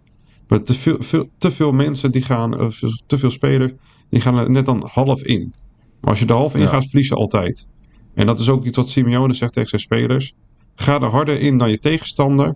[0.48, 3.72] Maar te veel, veel, te veel mensen die gaan, of te veel spelers,
[4.08, 5.52] die gaan er net dan half in.
[6.00, 6.66] Maar als je er half in Ja.
[6.66, 7.66] gaat, verlies je altijd.
[8.14, 10.34] En dat is ook iets wat Simeone zegt tegen zijn spelers.
[10.74, 12.54] Ga er harder in dan je tegenstander.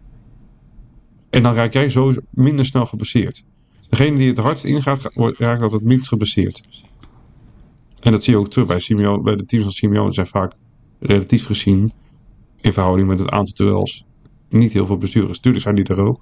[1.30, 3.44] En dan raak jij zo minder snel geblesseerd.
[3.88, 6.62] Degene die het hardst ingaat, raakt altijd minst geblesseerd.
[8.02, 10.12] En dat zie je ook terug bij, Simeone, bij de teams van Simeone.
[10.12, 10.52] zijn vaak
[10.98, 11.92] relatief gezien,
[12.60, 14.04] in verhouding met het aantal duels,
[14.48, 15.40] niet heel veel bestuurders.
[15.40, 16.20] Tuurlijk zijn die er ook.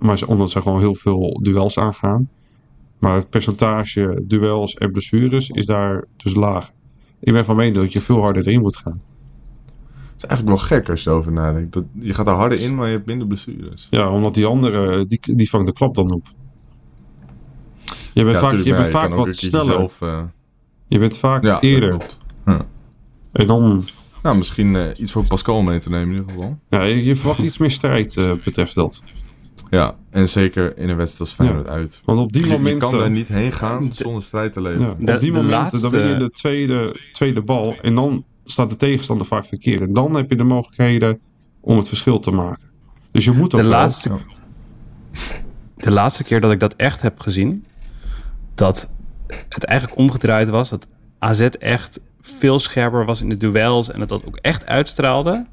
[0.00, 2.28] Maar omdat ze gewoon heel veel duels aangaan.
[2.98, 6.72] Maar het percentage duels en blessures is daar dus laag.
[7.24, 9.00] Ik ben van mening dat je veel harder erin moet gaan.
[10.12, 11.72] Het is eigenlijk wel gek als je erover nadenkt.
[11.72, 13.86] Dat, je gaat er harder in, maar je hebt minder blessures.
[13.90, 16.26] Ja, omdat die andere, die, die vangt de klap dan op.
[18.12, 19.90] Je bent Ja, vaak, tuurlijk, je bent ja, vaak wat sneller.
[20.00, 20.22] eh,
[20.88, 21.96] Je bent vaak ja, eerder.
[22.46, 22.66] Ja.
[23.32, 23.84] En dan,
[24.22, 26.58] Nou, misschien eh, iets voor Pascal mee te nemen in ieder geval.
[26.68, 29.02] ja, je, je verwacht iets meer strijd eh, betreft dat.
[29.70, 32.00] Ja, en zeker in een wedstrijd als Feyenoord uit.
[32.04, 32.88] Want op die Je- je, momenten...
[32.88, 34.92] kan daar niet heen gaan zonder strijd te Ja, leveren.
[34.92, 38.70] op De- die momenten laatste- dan win je de tweede, tweede bal en dan staat
[38.70, 39.80] de tegenstander vaak verkeerd.
[39.80, 41.20] En dan heb je de mogelijkheden
[41.60, 42.62] om het verschil te maken.
[43.10, 44.10] Dus je moet ook De wel- laatste,
[45.76, 47.64] de laatste keer dat ik dat echt heb gezien,
[48.54, 48.90] dat
[49.48, 50.86] het eigenlijk omgedraaid was, dat
[51.18, 55.46] AZ echt veel scherper was in de duels en het dat ook echt uitstraalde,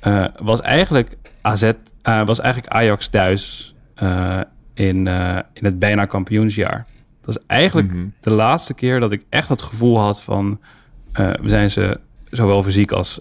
[0.00, 1.70] eh, was eigenlijk AZ,
[2.02, 4.40] eh, was eigenlijk Ajax thuis eh,
[4.74, 6.86] in, eh, in het bijna kampioensjaar.
[7.20, 8.06] Dat is eigenlijk Mhm.
[8.20, 10.60] de laatste keer dat ik echt het gevoel had van...
[11.12, 13.20] we zijn ze zowel fysiek als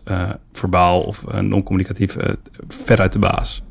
[0.52, 2.34] verbaal of non-communicatief eh,
[2.68, 3.64] veruit de baas.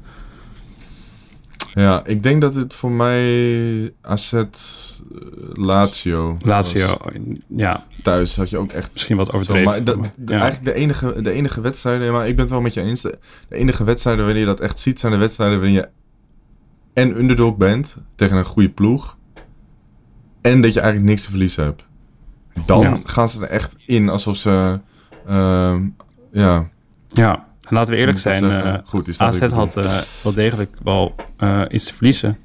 [1.74, 4.42] Ja, ik denk dat het voor mij AZ eh,
[5.52, 7.12] Lazio Lazio, was.
[7.48, 8.92] ja, Thuis had je ook echt...
[8.92, 9.64] misschien wat overdreven.
[9.70, 10.40] maar dat- maar- de- ja.
[10.40, 13.00] Eigenlijk de enige, de enige wedstrijden, maar ik ben het wel met je eens.
[13.02, 15.88] De, enige wedstrijden waarin je dat echt ziet, zijn de wedstrijden waarin je
[16.92, 19.16] en underdog bent tegen een goede ploeg.
[20.40, 21.84] En dat je eigenlijk niks te verliezen hebt.
[22.66, 23.00] Dan Ja.
[23.04, 24.80] gaan ze er echt in alsof ze.
[25.26, 25.82] ehm,
[26.32, 26.68] ja,
[27.08, 28.50] Ja, en laten we eerlijk zijn.
[28.50, 32.38] eh, Goed, staat AZ had eh, wel degelijk wel eh, iets te verliezen.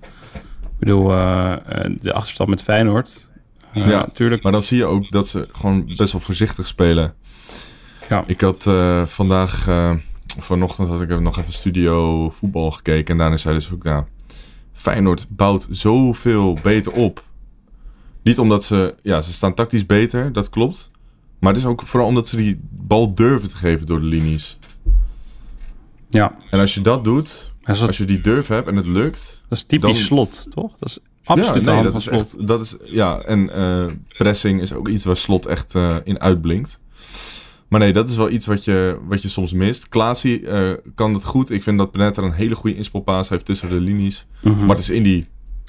[0.64, 1.08] Ik bedoel,
[2.00, 3.32] de achterstand met Feyenoord.
[3.74, 4.44] Ja, natuurlijk.
[4.44, 7.14] maar dan zie je ook dat ze gewoon best wel voorzichtig spelen.
[8.10, 8.24] Ja.
[8.28, 8.64] Ik had
[9.06, 9.68] vandaag,
[10.40, 13.12] vanochtend had ik nog even studio voetbal gekeken.
[13.12, 14.04] En daarin zei dus ook, nou,
[14.74, 17.24] Feyenoord bouwt zoveel beter op.
[18.24, 20.92] Niet omdat ze, ja, ze staan tactisch beter, dat klopt.
[21.40, 24.58] Maar het is ook vooral omdat ze die bal durven te geven door de linies.
[26.16, 29.42] Ja, En als je dat doet, dat als je die durf hebt en het lukt,
[29.48, 30.76] dat is typisch dan- slot, toch?
[30.80, 32.22] Dat is absoluut ja, nee, dat van is slot.
[32.38, 33.86] echt, dat is, ja, en eh,
[34.18, 36.80] pressing is ook iets waar slot echt eh, in uitblinkt.
[37.68, 39.90] Maar nee, dat is wel iets wat je, wat je soms mist.
[39.90, 41.50] Klaasie eh, kan het goed.
[41.50, 44.26] Ik vind dat Benet een hele goede inspelpaas heeft tussen de linies.
[44.44, 44.66] Mhm.
[44.66, 45.26] Martens Indy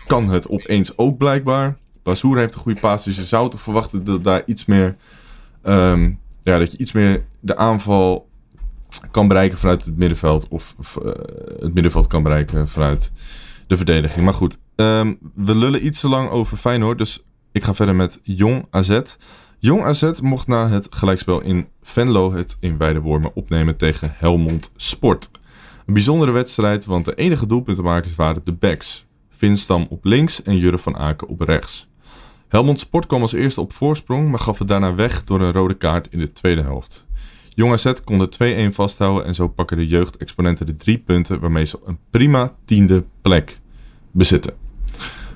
[0.06, 1.76] kan het opeens ook blijkbaar.
[2.02, 4.96] Bazoer heeft een goede paas, dus je zou toch verwachten dat daar iets meer...
[5.62, 6.10] ehm,
[6.42, 8.28] ja, dat je iets meer de aanval
[9.10, 10.48] kan bereiken vanuit het middenveld.
[10.48, 11.10] Of, eh,
[11.58, 13.12] het middenveld kan bereiken vanuit
[13.66, 14.24] de verdediging.
[14.24, 16.98] Maar goed, ehm, we lullen iets te lang over Feyenoord.
[16.98, 19.00] Dus ik ga verder met Jong AZ.
[19.58, 25.30] Jong AZ mocht na het gelijkspel in Venlo het in Weidewormen opnemen tegen Helmond Sport.
[25.86, 29.06] Een bijzondere wedstrijd, want de enige doelpuntenmakers waren de backs.
[29.30, 31.88] Vinstam op links en Jurre van Aken op rechts.
[32.48, 35.74] Helmond Sport kwam als eerste op voorsprong, maar gaf het daarna weg door een rode
[35.74, 37.05] kaart in de tweede helft.
[37.56, 41.64] Jong AZ kon de 2-1 vasthouden en zo pakken de jeugdexponenten de drie punten waarmee
[41.64, 43.58] ze een prima tiende plek
[44.10, 44.54] bezitten.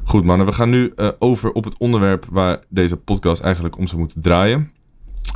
[0.04, 3.86] Goed mannen, we gaan nu eh, over op het onderwerp waar deze podcast eigenlijk om
[3.86, 4.70] zou moeten draaien.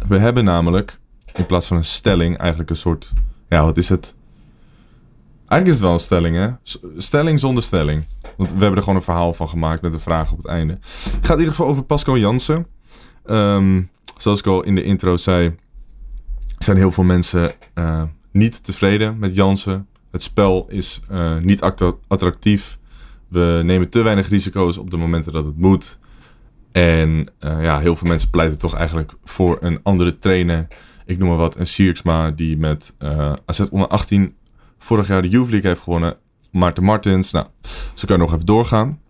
[0.09, 0.99] We hebben namelijk
[1.35, 3.13] in plaats van een stelling eigenlijk een soort,
[3.49, 4.15] ja wat is het?
[5.37, 6.51] Eigenlijk is het wel een stelling hè?
[6.97, 8.05] Stelling zonder stelling.
[8.37, 10.79] Want we hebben er gewoon een verhaal van gemaakt met een vraag op het einde.
[10.83, 12.67] Het gaat in ieder geval over Pascal Jansen.
[13.25, 13.83] Ehm,
[14.17, 15.55] zoals ik al in de intro zei,
[16.65, 19.87] zijn heel veel mensen eh, niet tevreden met Jansen.
[20.11, 21.61] Het spel is eh, niet
[22.09, 22.79] attractief.
[23.29, 25.99] We nemen te weinig risico's op de momenten dat het moet.
[26.73, 30.67] En eh, ja, heel veel mensen pleiten toch eigenlijk voor een andere trainer.
[31.07, 32.95] Ik noem maar wat, een Sierksma die met
[33.47, 34.35] AZ onder 18
[34.79, 36.17] vorig jaar de Youth League heeft gewonnen.
[36.51, 37.47] Maarten Martens, nou,
[37.95, 39.01] zo kan je nog even doorgaan.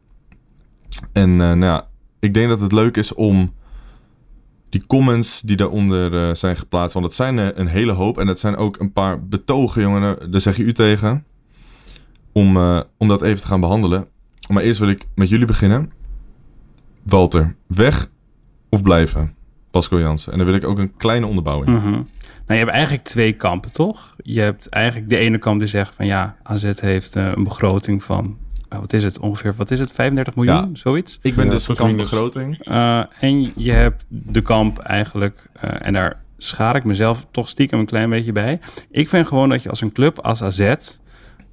[1.12, 1.88] En nou ja,
[2.21, 3.53] ik denk dat het leuk is om
[4.75, 6.95] die comments die daaronder eh, zijn geplaatst.
[6.95, 8.19] Want het zijn er een hele hoop.
[8.19, 10.31] En het zijn ook een paar betogen, jongen.
[10.31, 11.25] Daar zeg je u tegen.
[12.33, 14.07] Om, eh, om dat even te gaan behandelen.
[14.49, 15.93] Maar eerst wil ik met jullie beginnen.
[17.03, 18.11] Walter, weg
[18.69, 19.35] of blijven?
[19.71, 20.33] Pascal Jansen.
[20.33, 21.77] En dan wil ik ook een kleine onderbouwing.
[21.77, 21.91] Mhm.
[21.91, 22.05] Nou,
[22.47, 24.15] je hebt eigenlijk twee kampen, toch?
[24.23, 28.03] Je hebt eigenlijk de ene kamp die zegt van ja, AZ heeft eh, een begroting
[28.03, 30.68] van, eh, wat is het ongeveer, wat is het, 35 miljoen, Ja.
[30.72, 31.18] zoiets?
[31.22, 32.11] Ik ben Ja, dus kamp minus.
[32.11, 32.59] begroting.
[32.64, 37.79] Eh, en je hebt de kamp eigenlijk, eh, en daar schaar ik mezelf toch stiekem
[37.79, 38.61] een klein beetje bij.
[38.90, 40.74] Ik vind gewoon dat je als een club als AZ,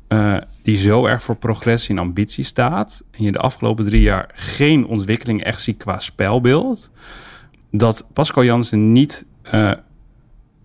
[0.07, 4.29] eh, die zo erg voor progressie en ambitie staat, en je de afgelopen drie jaar
[4.33, 6.91] geen ontwikkeling echt ziet qua spelbeeld,
[7.71, 9.71] dat Pascal Jansen niet eh,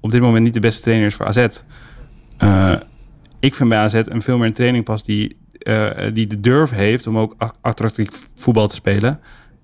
[0.01, 1.47] op dit moment niet de beste trainer is voor AZ.
[2.37, 2.75] Eh,
[3.41, 6.71] ik vind bij AZ een veel meer een training pas die, eh, die de durf
[6.71, 9.21] heeft om ook attractief voetbal te spelen.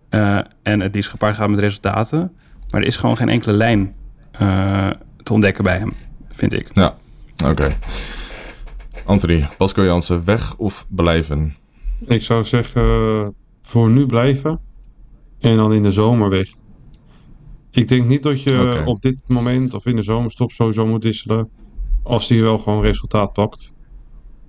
[0.09, 2.33] Eh, en het liefst gepaard gaat met resultaten.
[2.71, 3.95] Maar er is gewoon geen enkele lijn
[4.33, 4.91] eh,
[5.23, 5.93] te ontdekken bij hem,
[6.31, 6.71] vind ik.
[6.75, 6.95] Ja,
[7.45, 7.77] oké.
[9.05, 11.55] Anthony, Pascal Jansen, weg of blijven?
[12.07, 14.61] Ik zou zeggen, voor nu blijven.
[15.39, 16.55] En dan in de zomer weg.
[17.71, 21.51] Ik denk niet dat je op dit moment of in de zomerstop sowieso moet wisselen.
[22.03, 23.73] Als die wel gewoon resultaat pakt.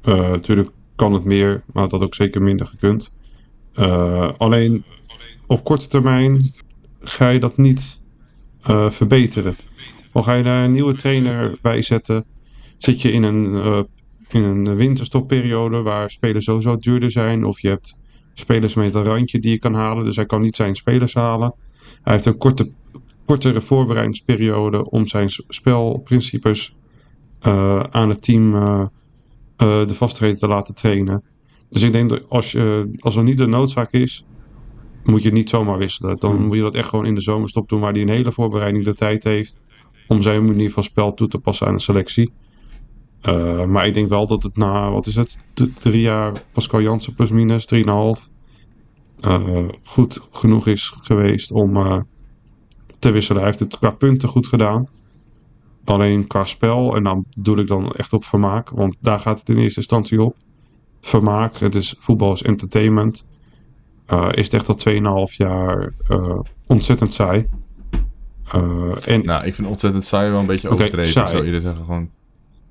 [0.02, 3.12] Eh, natuurlijk kan het meer, maar het had ook zeker minder gekund.
[3.74, 4.84] Eh, alleen
[5.48, 6.54] op korte termijn
[7.02, 8.02] ga je dat niet
[8.62, 9.56] eh, verbeteren.
[10.12, 12.26] Al ga je daar een nieuwe trainer bij zetten,
[12.78, 13.80] zit je in een, eh,
[14.30, 17.46] in een winterstopperiode waar spelers sowieso duurder zijn.
[17.46, 17.98] Of je hebt
[18.34, 20.06] spelers met een randje die je kan halen.
[20.06, 21.54] Dus hij kan niet zijn spelers halen.
[22.04, 22.72] Hij heeft een korte,
[23.26, 26.76] kortere voorbereidingsperiode om zijn spelprincipes
[27.90, 28.86] aan het team eh,
[29.58, 31.24] de vastigheden te laten trainen.
[31.70, 34.26] Dus ik denk dat als, je, als er niet de noodzaak is,
[35.04, 36.18] moet je niet zomaar wisselen.
[36.20, 36.46] Dan Hmm.
[36.46, 38.94] moet je dat echt gewoon in de zomerstop doen, waar hij een hele voorbereiding de
[38.94, 39.60] tijd heeft
[40.08, 42.32] om zijn manier van spel toe te passen aan de selectie.
[43.22, 45.40] Eh, maar ik denk wel dat het na, wat is het,
[45.80, 48.28] drie jaar Pascal Jansen plus minus, drieënhalf,
[49.20, 52.00] eh goed genoeg is geweest om eh,
[53.00, 53.42] te wisselen.
[53.42, 54.88] Hij heeft het qua punten goed gedaan.
[55.86, 59.50] Alleen qua spel, en dan doe ik dan echt op vermaak, want daar gaat het
[59.50, 60.36] in eerste instantie op.
[61.02, 63.26] Vermaak, het is voetbal is entertainment.
[64.06, 64.76] Eh, is het echt al
[65.28, 67.48] 2,5 jaar eh, ontzettend saai.
[68.52, 68.62] Eh,
[69.08, 71.12] en Nou, ik vind ontzettend saai wel een beetje Oké, overdreven.
[71.12, 71.28] saai.
[71.30, 72.10] Zou eerder zeggen gewoon...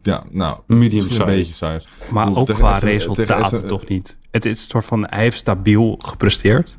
[0.03, 1.37] Ja, nou, medium misschien een saai.
[1.39, 1.81] beetje saai.
[2.11, 4.19] Maar bedoel, ook qua resultaten toch niet.
[4.31, 6.79] Het is een soort van, hij heeft stabiel gepresteerd.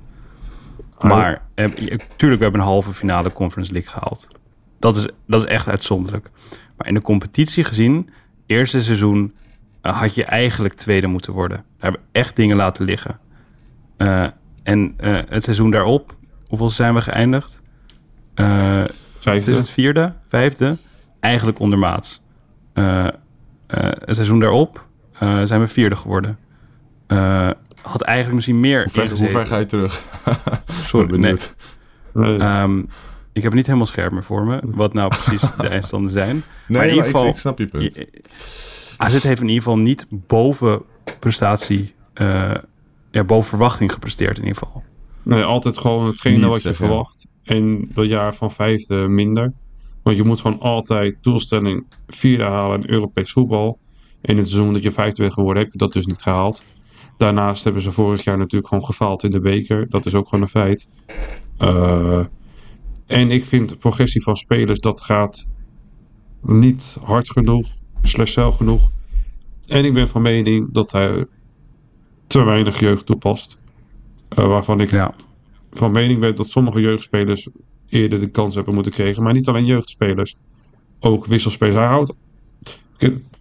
[1.01, 4.27] Maar eh, je- tuurlijk, we hebben een halve finale Conference League gehaald.
[4.83, 6.29] Dat is, dat is echt uitzonderlijk.
[6.77, 8.09] Maar in de competitie gezien,
[8.45, 9.33] eerste seizoen
[9.81, 11.57] eh, had je eigenlijk tweede moeten worden.
[11.57, 13.19] Daar hebben we echt dingen laten liggen.
[13.97, 14.25] Eh,
[14.63, 16.15] en eh, het seizoen daarop,
[16.47, 17.61] hoeveel zijn we geëindigd?
[18.35, 19.51] Het Vijfde.
[19.51, 20.77] is het vierde, vijfde.
[21.19, 22.21] Eigenlijk ondermaats.
[22.73, 24.87] Het seizoen daarop
[25.43, 26.37] zijn we vierde geworden.
[27.81, 30.03] Had eigenlijk misschien meer Hoe ver, hoe ver ga je terug?
[30.91, 31.35] Sorry, nee.
[33.33, 34.61] Ik heb het niet helemaal scherp meer voor me.
[34.75, 36.35] Wat nou precies de eindstanden zijn.
[36.35, 37.27] Nee, maar in ieder ik- geval...
[37.27, 37.95] ik, snap je punt.
[37.95, 38.21] je-
[38.97, 40.81] AZ heeft in ieder geval niet boven
[41.19, 41.93] prestatie...
[42.13, 42.55] eh,
[43.11, 44.83] ja, boven verwachting gepresteerd in ieder geval.
[45.23, 47.27] Nee, altijd gewoon hetgene Niet, wat je verwacht.
[47.43, 49.53] En dat jaar van vijfde minder.
[50.03, 53.79] Want je moet gewoon altijd doelstelling vierde halen in Europees voetbal.
[54.21, 56.63] In het seizoen dat je vijfde bent geworden, heb je dat dus niet gehaald.
[57.17, 59.89] Daarnaast hebben ze vorig jaar natuurlijk gewoon gefaald in de beker.
[59.89, 60.87] Dat is ook gewoon een feit.
[61.57, 62.19] Eh,
[63.05, 65.47] en ik vind de progressie van spelers, dat gaat
[66.41, 67.67] niet hard genoeg,
[68.01, 68.91] slash snel genoeg.
[69.67, 71.25] En ik ben van mening dat hij
[72.27, 73.57] te weinig jeugd toepast.
[74.29, 75.13] Eh, waarvan ik Ja.
[75.71, 77.49] van mening ben dat sommige jeugdspelers
[77.89, 79.23] eerder de kans hebben moeten krijgen.
[79.23, 80.35] Maar niet alleen jeugdspelers.
[80.99, 81.75] Ook wisselspelers.
[81.77, 82.13] Hij houdt...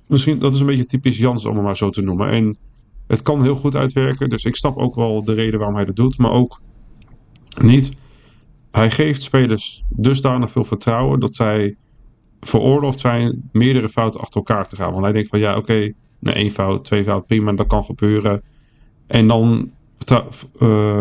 [0.06, 2.30] Misschien, dat is een beetje typisch Jans om het maar zo te noemen.
[2.30, 2.56] En
[3.06, 4.28] het kan heel goed uitwerken.
[4.28, 6.18] Dus ik snap ook wel de reden waarom hij dat doet.
[6.18, 6.60] Maar ook
[7.62, 7.92] niet.
[8.72, 11.76] Hij geeft spelers dusdanig veel vertrouwen dat zij
[12.40, 14.92] veroorloofd zijn meerdere fouten achter elkaar te gaan.
[14.92, 18.42] Want hij denkt van ja, oké, nou, één fout, twee fout, prima, dat kan gebeuren.
[19.06, 19.70] En dan
[20.58, 21.00] eh,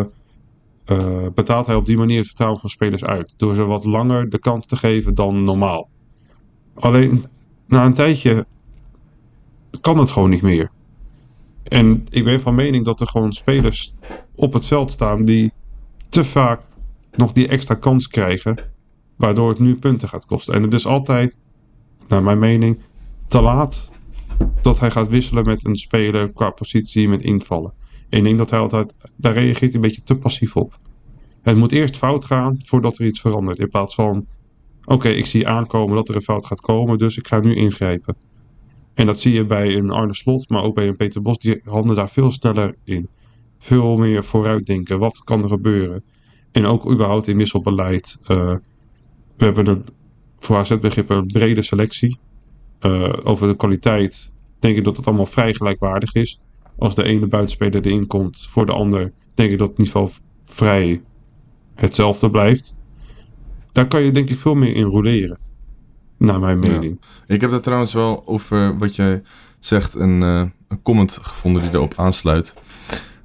[0.85, 3.33] eh, betaalt hij op die manier het vertrouwen van spelers uit.
[3.37, 5.89] Door ze wat langer de kans te geven dan normaal.
[6.73, 7.25] Alleen
[7.67, 8.45] na een tijdje
[9.81, 10.69] kan het gewoon niet meer.
[11.63, 13.93] En ik ben van mening dat er gewoon spelers
[14.35, 15.51] op het veld staan die
[16.09, 16.61] te vaak
[17.15, 18.57] nog die extra kans krijgen.
[19.15, 20.53] Waardoor het nu punten gaat kosten.
[20.53, 21.37] En het is altijd,
[22.07, 22.79] naar mijn mening,
[23.27, 23.91] te laat
[24.61, 27.73] dat hij gaat wisselen met een speler qua positie met invallen.
[28.09, 30.79] En ik denk dat hij altijd, daar reageert een beetje te passief op.
[31.41, 33.59] Het moet eerst fout gaan voordat er iets verandert.
[33.59, 34.25] In plaats van,
[34.85, 38.15] oké, ik zie aankomen dat er een fout gaat komen, dus ik ga nu ingrijpen.
[38.93, 41.37] En dat zie je bij een Arne Slot, maar ook bij een Peter Bos.
[41.37, 43.09] Die handelen daar veel sneller in.
[43.57, 44.99] Veel meer vooruitdenken.
[44.99, 46.03] Wat kan er gebeuren?
[46.51, 48.17] En ook überhaupt in wisselbeleid.
[48.23, 48.55] Eh,
[49.37, 49.85] we hebben een,
[50.39, 52.19] voor AZ-begrippen een brede selectie.
[52.79, 56.39] Eh, over de kwaliteit denk ik dat het allemaal vrij gelijkwaardig is.
[56.77, 60.09] Als de ene buitenspeler erin komt voor de ander, denk ik dat het niveau
[60.45, 61.01] vrij
[61.75, 62.75] hetzelfde blijft.
[63.71, 65.39] Daar kan je denk ik veel meer in roleren.
[66.17, 66.69] Naar mijn Ja.
[66.71, 67.01] mening.
[67.27, 69.21] Ik heb daar trouwens wel over wat jij
[69.59, 72.53] zegt een, eh, een comment gevonden die erop aansluit.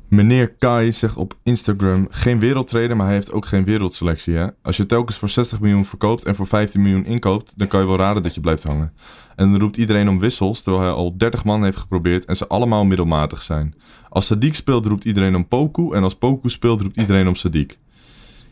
[0.09, 4.35] Meneer Kai zegt op Instagram geen wereldtrader, maar hij heeft ook geen wereldselectie.
[4.35, 4.47] Hè?
[4.62, 7.87] Als je telkens voor 60 miljoen verkoopt en voor 15 miljoen inkoopt, dan kan je
[7.87, 8.92] wel raden dat je blijft hangen.
[9.37, 12.47] En dan roept iedereen om wissels, terwijl hij al 30 man heeft geprobeerd en ze
[12.47, 13.75] allemaal middelmatig zijn.
[14.09, 17.79] Als Sadiq speelt, roept iedereen om Poku en als Poku speelt, roept iedereen om Sadiq.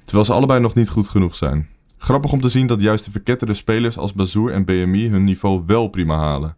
[0.05, 1.69] Terwijl ze allebei nog niet goed genoeg zijn.
[1.99, 5.63] Grappig om te zien dat juist de verketterde spelers als Bazoer en BMI hun niveau
[5.67, 6.57] wel prima halen.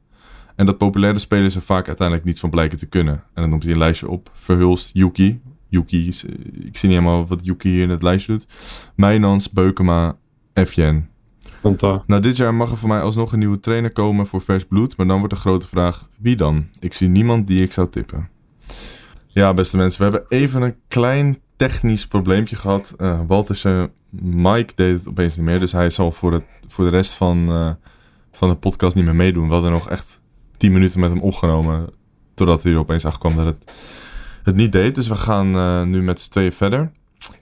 [0.57, 3.15] En dat populaire spelers er vaak uiteindelijk niets van blijken te kunnen.
[3.15, 4.31] En dan noemt hij een lijstje op.
[4.35, 5.41] Verhulst, Yuki.
[5.69, 6.33] Yuki, is, eh,
[6.67, 8.47] ik zie niet helemaal wat Yuki hier in het lijstje doet.
[8.95, 10.17] Mijnans, Beukema,
[10.53, 11.09] Efjen.
[11.85, 14.65] Uh, Nou, dit jaar mag er voor mij alsnog een nieuwe trainer komen voor vers
[14.65, 14.97] bloed.
[14.97, 16.67] Maar dan wordt de grote vraag, wie dan?
[16.81, 18.29] Ik zie niemand die ik zou tippen.
[19.27, 22.95] Ja, beste mensen, we hebben even een klein technisch probleempje gehad.
[22.99, 23.89] Eh Walter zei,
[24.21, 25.61] Mike deed het opeens niet meer.
[25.61, 27.71] Dus hij zal voor, het, voor de rest van, eh,
[28.33, 29.47] van de podcast niet meer meedoen.
[29.47, 30.21] We hadden nog echt
[30.57, 31.91] 10 minuten met hem opgenomen.
[32.35, 33.73] Totdat hij er opeens achter kwam dat het,
[34.43, 34.95] het niet deed.
[34.95, 36.91] Dus we gaan eh, nu met z'n tweeën verder.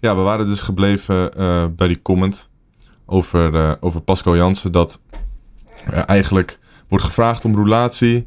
[0.00, 2.48] Ja, we waren dus gebleven eh, bij die comment
[3.06, 4.72] over, eh, over Pascal Jansen.
[4.72, 5.00] Dat
[6.06, 6.58] eigenlijk
[6.88, 8.26] wordt gevraagd om roulatie.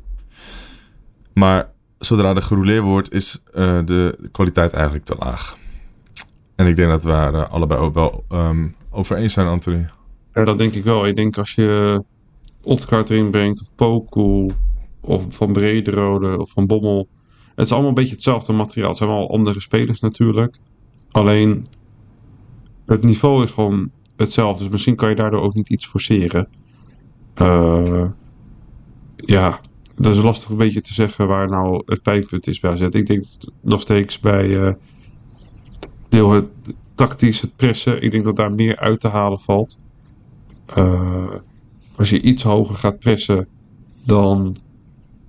[1.33, 1.69] Maar
[1.99, 3.41] zodra er gerouleerd wordt, is
[3.85, 5.57] de kwaliteit eigenlijk te laag.
[6.55, 9.89] En ik denk dat we allebei ook wel ehm, over eens zijn, Anthony.
[10.33, 11.05] Ja, dat denk ik wel.
[11.05, 12.03] Ik denk als je
[12.63, 14.49] Otkaart erin brengt, of Poku,
[15.08, 17.08] of Van Brederode, of Van Bommel.
[17.55, 18.89] Het is allemaal een beetje hetzelfde materiaal.
[18.89, 20.58] Het zijn wel andere spelers natuurlijk.
[21.12, 21.66] Alleen,
[22.86, 24.64] het niveau is gewoon hetzelfde.
[24.64, 26.47] Dus misschien kan je daardoor ook niet iets forceren.
[27.34, 28.05] Eh,
[29.16, 29.60] ja,
[29.95, 32.82] dat is lastig een beetje te zeggen waar nou het pijnpunt is bij AZ.
[32.82, 33.24] Ik denk
[33.62, 34.74] nog steeds bij eh,
[36.10, 36.45] deel het
[36.95, 38.01] tactisch, het pressen.
[38.01, 39.78] Ik denk dat daar meer uit te halen valt.
[40.78, 41.34] Uh,
[41.95, 43.47] als je iets hoger gaat pressen,
[44.03, 44.58] dan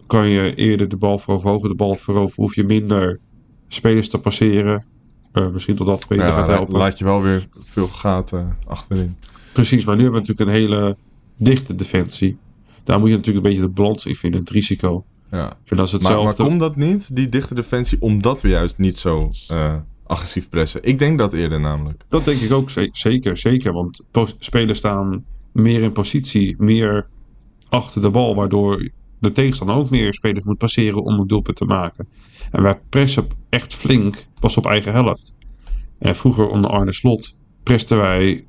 [0.09, 1.53] kan je eerder de bal veroveren.
[1.53, 3.21] Hoger de bal veroveren, hoef je minder
[3.69, 4.85] spelers te passeren.
[5.33, 6.79] Uh, misschien tot dat beter Ja, gaat helpen.
[6.79, 9.17] laat je wel weer veel gaten achterin.
[9.53, 10.97] Precies, maar nu hebben we natuurlijk een hele
[11.37, 12.37] dichte defensie.
[12.85, 15.05] Daar moet je natuurlijk een beetje de balans in vinden, het risico.
[15.31, 15.53] Ja.
[15.65, 16.43] En dat is Maar, maar hetzelfde.
[16.43, 19.75] komt dat niet, die dichte defensie, omdat we juist niet zo eh,
[20.07, 20.81] agressief pressen?
[20.85, 22.05] Ik denk dat eerder namelijk.
[22.09, 23.73] Dat denk ik ook ze- zeker, zeker.
[23.73, 24.01] Want
[24.39, 27.07] spelers staan meer in positie, meer
[27.69, 28.89] achter de bal, waardoor
[29.21, 32.09] de tegenstander ook meer spelers moet passeren om een doelpunt te maken.
[32.51, 35.35] En wij pressen echt flink pas op eigen helft.
[35.99, 38.47] En vroeger onder Arne Slot presten wij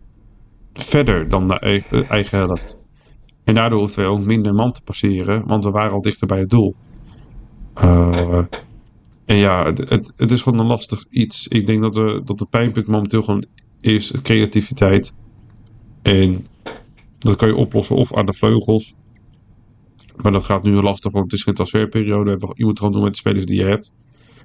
[0.74, 2.78] verder dan de ei- eh, eigen helft.
[3.44, 6.40] En daardoor hoefden wij ook minder man te passeren, want we waren al dichter bij
[6.40, 6.76] het doel.
[7.74, 8.44] Eh,
[9.26, 11.48] en ja, het, het, het is gewoon een lastig iets.
[11.48, 13.46] Ik denk dat, we, dat het pijnpunt momenteel gewoon
[13.82, 15.14] is creativiteit.
[16.02, 16.48] En
[17.18, 18.96] dat kan je oplossen of aan de vleugels.
[20.22, 22.38] Maar dat gaat nu lastig, want het is geen transferperiode.
[22.54, 23.94] Je moet gewoon doen met de spelers die je hebt.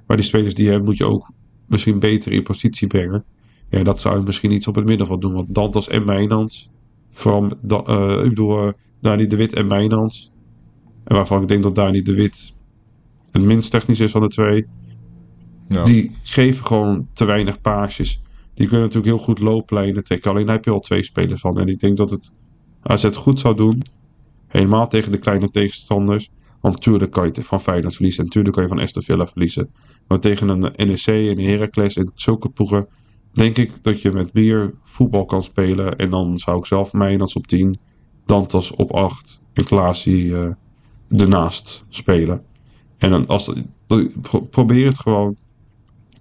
[0.07, 1.31] Maar die spelers die je hebt moet je ook
[1.65, 3.23] misschien beter in positie brengen.
[3.69, 5.33] Ja, dat zou je misschien iets op het middenveld doen.
[5.33, 6.69] Want Dantas en Mijnans.
[7.11, 8.71] Vooral, eh, ik bedoel, uh,
[9.01, 10.31] Dani de Wit en Mijnans.
[11.03, 12.55] En waarvan ik denk dat Dani de Wit
[13.31, 14.65] het minst technisch is van de twee.
[15.67, 15.83] Ja.
[15.83, 18.21] Die geven gewoon te weinig paasjes.
[18.53, 20.31] Die kunnen natuurlijk heel goed looplijnen trekken.
[20.31, 21.59] Alleen daar heb je al twee spelers van.
[21.59, 22.31] En ik denk dat het
[22.81, 23.83] AZ het goed zou doen.
[24.47, 26.29] Helemaal tegen de kleine tegenstanders.
[26.61, 28.19] Want natuurlijk kan je van Feyenoord verliezen.
[28.19, 29.69] En natuurlijk kan je van Aston Villa verliezen.
[30.07, 32.87] Maar tegen een NEC en een Heracles en zulke ploegen...
[33.33, 35.95] denk ik dat je met meer voetbal kan spelen.
[35.97, 37.77] En dan zou ik zelf Mijnans op 10,
[38.25, 40.51] Dantas op 8 en Klaasie eh
[41.09, 42.41] ernaast spelen.
[42.97, 43.51] En dan als,
[44.21, 45.37] pro- probeer het gewoon.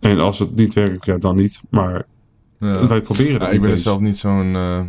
[0.01, 1.61] En als het niet werkt, ja, dan niet.
[1.71, 2.07] Maar
[2.61, 2.87] Ja.
[2.89, 3.83] wij proberen het Ja, ik ben eens.
[3.83, 4.55] zelf niet zo'n.
[4.55, 4.81] eh,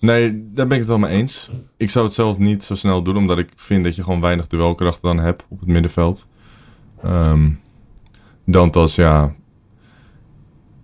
[0.00, 1.50] Nee, daar ben ik het wel mee eens.
[1.76, 4.46] Ik zou het zelf niet zo snel doen, omdat ik vind dat je gewoon weinig
[4.46, 6.28] duelkracht dan hebt op het middenveld.
[7.02, 7.50] Ehm
[8.44, 9.34] Dantas, ja,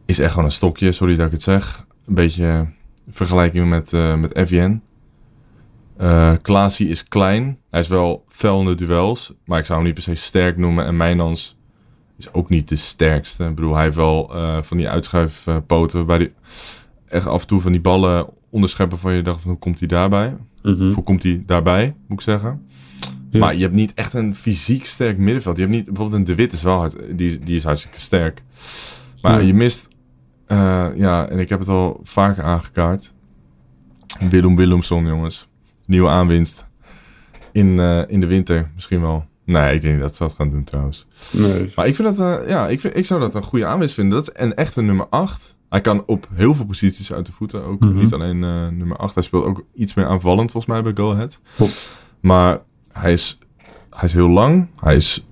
[0.05, 1.87] is echt gewoon een stokje, sorry dat ik het zeg.
[2.07, 2.61] Een beetje eh,
[3.09, 4.81] vergelijking met, eh met Evian.
[5.97, 7.59] Eh Klaasie is klein.
[7.71, 10.57] Hij is wel fel in de duels, maar ik zou hem niet per se sterk
[10.57, 10.85] noemen.
[10.85, 11.57] En Mijnans
[12.19, 13.45] is ook niet de sterkste.
[13.45, 16.33] Ik bedoel, hij heeft wel eh, van die uitschuifpoten waarbij hij
[17.09, 18.27] echt af en toe van die ballen
[18.57, 20.37] onderscheppen van je dacht van hoe komt hij daarbij?
[20.63, 20.91] Mhm.
[20.93, 22.67] Hoe komt hij daarbij, moet ik zeggen.
[23.31, 23.39] Ja.
[23.39, 25.57] Maar je hebt niet echt een fysiek sterk middenveld.
[25.57, 28.01] Je hebt niet, bijvoorbeeld een De Wit is wel hard, die, is- die is hartstikke
[28.01, 28.43] sterk.
[29.23, 29.47] Maar Ja.
[29.47, 29.89] je mist,
[30.47, 33.13] eh, ja, en ik heb het al vaker aangekaart.
[34.31, 35.49] Willem Willemson, jongens.
[35.87, 36.65] Nieuwe aanwinst.
[37.53, 39.25] In, eh, in de winter misschien wel.
[39.45, 41.07] Nee, ik denk niet dat ze dat gaan doen trouwens.
[41.33, 41.73] Nee.
[41.77, 44.19] Maar ik vind dat, eh, ja, ik, vind, ik zou dat een goede aanwinst vinden.
[44.19, 45.56] Dat is een echte nummer 8.
[45.77, 47.65] Hij kan op heel veel posities uit de voeten.
[47.65, 47.97] Ook Mhm.
[47.99, 49.15] niet alleen eh, nummer 8.
[49.15, 51.41] Hij speelt ook iets meer aanvallend volgens mij bij Go Ahead.
[51.57, 51.91] Klopt.
[52.21, 52.61] Maar
[52.93, 53.39] hij is,
[53.91, 54.69] hij is heel lang.
[54.81, 55.27] Hij is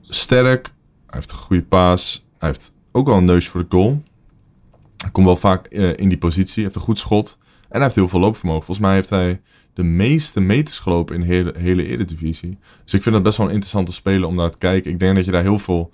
[0.00, 0.66] sterk.
[1.06, 2.26] Hij heeft een goede paas.
[2.38, 4.02] Hij heeft ook wel een neus voor de goal.
[4.96, 6.54] Hij komt wel vaak eh, in die positie.
[6.54, 7.38] Hij heeft een goed schot.
[7.40, 8.64] En hij heeft heel veel loopvermogen.
[8.64, 9.40] Volgens mij heeft hij
[9.74, 12.58] de meeste meters gelopen in de hele, hele Eredivisie.
[12.84, 14.90] Dus ik vind dat best wel een interessante speler om naar te kijken.
[14.90, 15.90] Ik denk dat je daar heel veel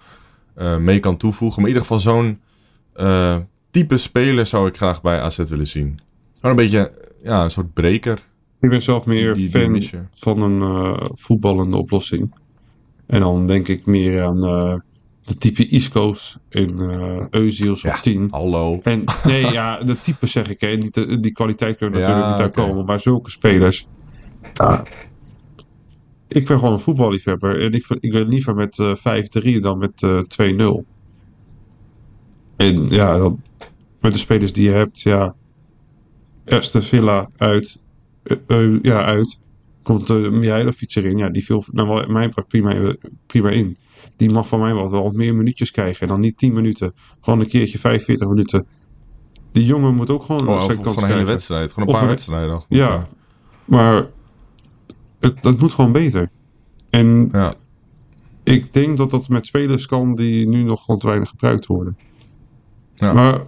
[0.54, 1.62] eh, mee kan toevoegen.
[1.62, 2.40] Maar in ieder geval zo'n
[3.72, 6.00] type speler zou ik graag bij AZ willen zien.
[6.34, 8.18] Gewoon een beetje eh, ja, een soort breker.
[8.60, 12.34] Ik ben zelf meer Die- die fan van een eh, voetballende oplossing.
[13.06, 14.74] En dan denk ik meer aan eh,
[15.24, 18.28] de type Isco's in eh Eusiels op 10.
[18.30, 18.80] Hallo.
[18.82, 20.60] En nee, ja, de type zeg ik.
[20.60, 20.78] Hè.
[20.78, 22.60] De- die kwaliteit kunnen Ja, natuurlijk niet oké.
[22.60, 22.84] aankomen.
[22.84, 23.88] Maar zulke spelers.
[24.54, 24.82] Ja,
[26.28, 27.60] ik ben gewoon een voetballiefhebber.
[27.62, 28.94] En ik, ik ben liever met eh
[29.56, 30.18] 5-3 dan met eh
[30.82, 30.84] 2-0.
[32.56, 33.42] En ja, dan,
[34.02, 35.34] met de spelers die je hebt, ja.
[36.44, 37.80] Eerste Villa uit.
[38.22, 39.38] eh, eh, ja, uit.
[39.82, 41.18] Komt uh, Mihailovic erin.
[41.18, 42.94] Ja, die viel naar wel- mijn part prima,
[43.26, 43.76] prima in.
[44.16, 46.00] Die mag van mij wat, wel wat meer minuutjes krijgen.
[46.02, 46.92] En dan niet 10 minuten.
[47.20, 48.66] Gewoon een keertje 45 minuten.
[49.52, 51.26] Die jongen moet ook gewoon Oh, zijn kans gewoon een hele krijgen.
[51.26, 51.72] wedstrijd.
[51.72, 52.62] Gewoon een Of paar een- wedstrijden.
[52.68, 53.08] Ja,
[53.64, 54.06] maar
[55.20, 56.30] het, dat moet gewoon beter.
[56.90, 57.54] En Ja.
[58.42, 61.96] ik denk dat dat met spelers kan die nu nog gewoon te weinig gebruikt worden.
[62.94, 63.12] Ja.
[63.12, 63.40] Maar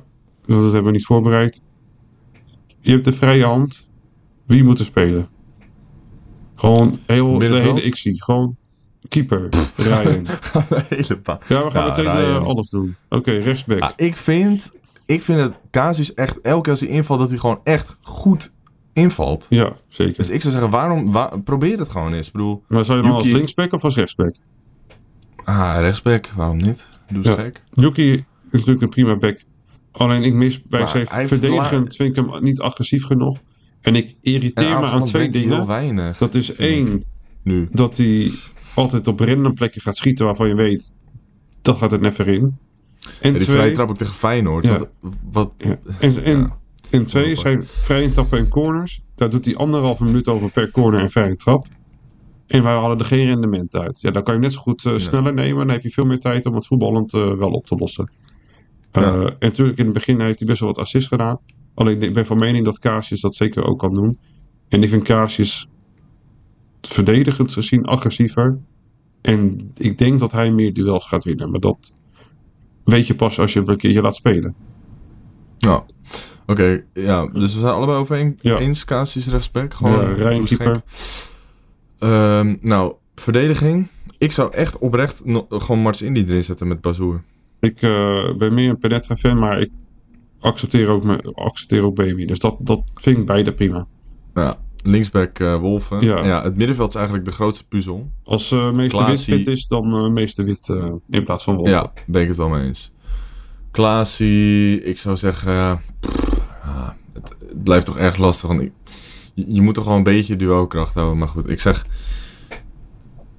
[0.46, 1.62] dat hebben we niet voorbereid.
[2.80, 3.88] Je hebt de vrije hand.
[4.46, 5.28] Wie moet er spelen?
[6.54, 8.56] Gewoon heel de hele zie Gewoon
[9.08, 10.24] keeper, Ryan.
[10.68, 11.40] de hele pa.
[11.48, 12.96] Ja, we gaan Ja, meteen eh, alles doen.
[13.08, 13.80] Oké, rechtsback.
[13.80, 14.72] Ah, ik vind,
[15.06, 18.54] ik vind dat Casius echt, elke keer als hij invalt, dat hij gewoon echt goed
[18.92, 19.46] invalt.
[19.48, 20.16] Ja, zeker.
[20.16, 22.26] Dus ik zou zeggen, waarom, wa- probeer het gewoon eens.
[22.26, 24.34] Ik bedoel, maar zou je dan als linksback of als rechtsback?
[25.44, 26.88] ah, rechtsback, waarom niet?
[27.08, 27.34] Doe eens Ja.
[27.34, 27.62] gek.
[27.72, 29.40] Yuki is natuurlijk een prima back.
[29.96, 33.38] Alleen ik mis bij zijn verdedigend vind ik hem niet agressief genoeg.
[33.80, 35.66] En ik irriteer En me aan twee dingen.
[35.66, 36.18] weinig.
[36.18, 37.02] Dat is één,
[37.42, 37.68] Nu.
[37.72, 38.30] dat hij
[38.74, 40.94] altijd op random plekken gaat schieten waarvan je weet,
[41.62, 42.56] dat gaat het net weer in.
[43.20, 44.64] En Ja, die vrije twee, trap ook tegen Feyenoord.
[44.64, 44.78] Ja.
[44.78, 44.88] Wat,
[45.32, 46.58] wat, ja, en, en, Ja.
[46.90, 49.02] en twee zijn vrije tappen en corners.
[49.14, 51.66] Daar doet hij anderhalve minuut over per corner en vrije trap.
[52.46, 54.00] En wij halen er geen rendement uit.
[54.00, 55.66] Ja, dan kan je net zo goed eh, sneller nemen.
[55.66, 58.10] Dan heb je veel meer tijd om het voetballend eh, wel op te lossen.
[58.94, 59.12] Eh, Ja.
[59.22, 61.38] En natuurlijk in het begin heeft hij best wel wat assists gedaan.
[61.74, 64.18] Alleen ik ben van mening dat Kaasjes dat zeker ook kan doen.
[64.68, 65.68] En ik vind Kaasjes
[66.80, 68.58] verdedigend gezien agressiever.
[69.20, 71.50] En ik denk dat hij meer duels gaat winnen.
[71.50, 71.92] Maar dat
[72.84, 74.54] weet je pas als je hem een keertje laat spelen.
[75.58, 75.84] Ja.
[76.46, 78.58] Oké, ja, dus we zijn allebei over een, Ja.
[78.58, 79.74] eens Casius rechtsback.
[79.74, 80.82] Gewoon Ja, keeper.
[81.98, 83.88] Ehm, nou, verdediging.
[84.18, 87.22] Ik zou echt oprecht no- gewoon Marts Indy erin zetten met Bazoer.
[87.64, 89.70] Ik eh, ben meer een Penetra fan, maar ik
[90.40, 92.24] accepteer ook, me, accepteer ook Baby.
[92.24, 93.86] Dus dat, dat vind ik beide prima.
[94.34, 96.00] Ja, linksback eh, Wolfen.
[96.00, 96.24] Ja.
[96.24, 96.42] Ja.
[96.42, 98.10] het middenveld is eigenlijk de grootste puzzel.
[98.24, 99.34] Als eh meester Klaasie.
[99.34, 100.68] Wit fit is, dan eh meester Wit
[101.10, 101.68] in plaats van Wolf.
[101.68, 102.92] Ja, ben ik het wel mee eens.
[103.70, 105.80] Klaasie, ik zou zeggen...
[106.00, 108.48] pff, ja, het, het blijft toch erg lastig.
[108.48, 108.72] Want ik-
[109.34, 111.18] je, je moet toch gewoon een beetje duo-kracht houden.
[111.18, 111.86] Maar goed, ik zeg...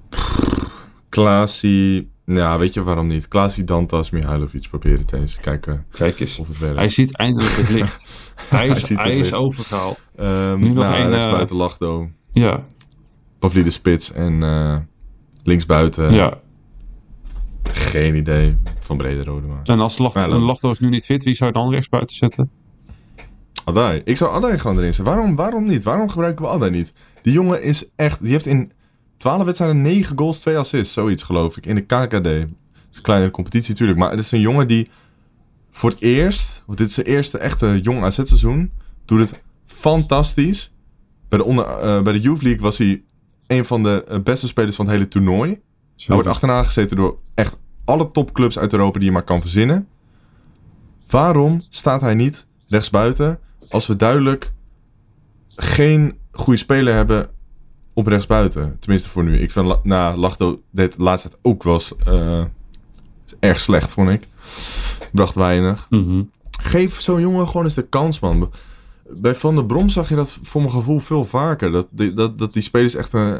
[0.08, 0.68] pff,
[1.08, 2.10] Klaasie...
[2.26, 3.28] Ja, weet je waarom niet?
[3.28, 4.68] Klaasie, Dantas, Mihailovic.
[4.68, 5.36] Probeer het eens.
[5.40, 6.38] Kijken Kijk eens.
[6.38, 6.76] of het werkt.
[6.76, 8.08] Hij ziet eindelijk het licht.
[8.48, 10.08] hij is, hij is overgehaald.
[10.16, 12.10] Ehm, nu nog nou, één, rechts eh, buiten Lachdo.
[12.32, 12.64] Ja,
[13.38, 14.76] Pavli de Spits en eh
[15.42, 16.12] links buiten.
[16.12, 16.40] ja.
[17.62, 18.56] Geen idee.
[18.78, 19.60] Van Brederode maar.
[19.64, 22.16] En als Ja, dan- een Lachdoos nu niet fit, wie zou je dan rechts buiten
[22.16, 22.50] zetten?
[23.64, 24.00] Adai.
[24.04, 25.14] Ik zou Adai gewoon erin zetten.
[25.14, 25.84] Waarom, waarom niet?
[25.84, 26.92] Waarom gebruiken we Adai niet?
[27.22, 28.22] Die jongen is echt...
[28.22, 28.72] Die heeft in
[29.16, 30.94] 12 wedstrijden 9 goals, 2 assists.
[30.94, 31.66] Zoiets geloof ik.
[31.66, 32.10] In de KKD.
[32.12, 32.24] Dat
[32.90, 33.98] is een kleine competitie natuurlijk.
[33.98, 34.88] Maar het is een jongen die
[35.70, 36.62] voor het eerst...
[36.66, 38.72] Want dit is zijn eerste echte jong AZ-seizoen.
[39.04, 40.72] Doet het fantastisch.
[41.28, 43.02] Bij de, onder, eh, bij de Youth League was hij
[43.46, 45.60] een van de eh, beste spelers van het hele toernooi.
[45.96, 49.88] Hij wordt achterna gezeten door echt alle topclubs uit Europa die je maar kan verzinnen.
[51.08, 53.38] Waarom staat hij niet rechtsbuiten
[53.68, 54.52] als we duidelijk
[55.48, 57.30] geen goede speler hebben
[57.96, 58.76] op rechtsbuiten?
[58.80, 59.38] Tenminste voor nu.
[59.38, 62.44] Ik vind na Lachdo dit laatste tijd ook was eh,
[63.40, 64.26] erg slecht, vond ik.
[65.12, 65.86] Bracht weinig.
[65.90, 66.22] Mhm.
[66.60, 68.50] Geef zo'n jongen gewoon eens de kans, man.
[69.10, 71.70] Bij Van der Brom zag je dat voor mijn gevoel veel vaker.
[71.70, 73.34] Dat, die- dat, dat die spelers echt eh,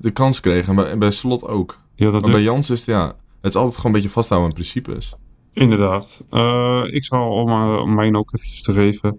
[0.00, 0.68] de kans kregen.
[0.68, 1.78] En bij, en bij Slot ook.
[1.94, 3.06] Ja, dat Maar bij Jans is het, ja,
[3.40, 5.14] het is altijd gewoon een beetje vasthouden aan principes.
[5.52, 6.24] Inderdaad.
[6.30, 9.18] Eh, ik zal om, om mijn ook eventjes te geven.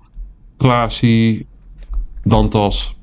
[0.57, 1.47] Klaasie,
[2.23, 2.95] Dantas.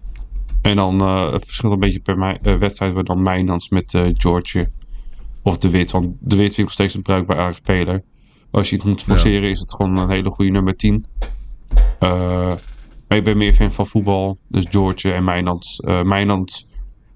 [0.62, 2.94] En dan eh, het verschilt een beetje per mij, eh, wedstrijd.
[2.94, 4.70] Maar dan Mijnans met eh George
[5.42, 5.90] of De Wit.
[5.90, 8.02] Want De Wit vind ik nog steeds een bruikbare speler.
[8.50, 11.06] Als je het moet forceren is het gewoon een hele goede nummer 10.
[11.98, 12.52] Eh,
[13.08, 14.38] maar ik ben meer fan van voetbal.
[14.48, 15.80] Dus George en Mijnans.
[16.04, 16.68] Mijnans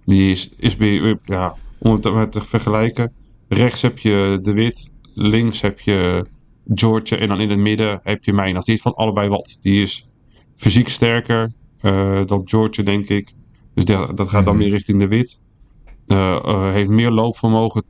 [0.05, 3.13] die is, is weer, ja, om het te vergelijken.
[3.49, 4.91] Rechts heb je De Wit.
[5.15, 6.27] Links heb je
[6.75, 7.17] George.
[7.17, 8.65] En dan in het midden heb je Mijnans.
[8.65, 9.59] Die is van allebei wat.
[9.61, 10.09] Die is
[10.57, 11.53] fysiek sterker
[12.27, 13.33] dan George, denk ik.
[13.75, 15.41] Dus dat, dat gaat dan meer richting De Wit.
[16.07, 17.85] Eh, eh, heeft meer loopvermogen.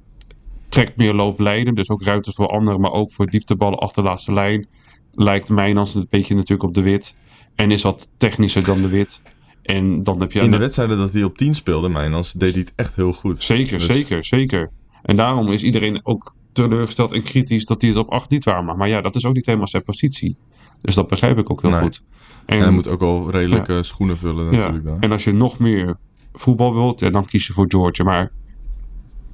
[0.69, 1.75] Trekt meer looplijnen.
[1.75, 2.81] Dus ook ruimte voor anderen.
[2.81, 4.67] Maar ook voor diepteballen achter de laatste lijn.
[5.13, 7.15] Lijkt Mijnans een beetje natuurlijk op De Wit.
[7.55, 9.21] En is wat technischer dan De Wit.
[9.63, 10.41] En dan heb je...
[10.41, 13.43] In de wedstrijden dat hij op 10 speelde, Mijnans, deed hij het echt heel goed.
[13.43, 14.71] Zeker, Dus- zeker, zeker.
[15.03, 18.65] En daarom is iedereen ook teleurgesteld en kritisch dat hij het op 8 niet waar
[18.65, 18.79] maakt.
[18.79, 20.37] Maar ja, dat is ook niet helemaal zijn positie.
[20.81, 21.81] Dus dat begrijp ik ook heel Nee.
[21.81, 22.03] goed.
[22.47, 25.01] En hij moet ook wel redelijke schoenen vullen natuurlijk dan.
[25.01, 25.97] En als je nog meer
[26.33, 28.05] voetbal wilt, ja, dan kies je voor George.
[28.05, 28.33] Maar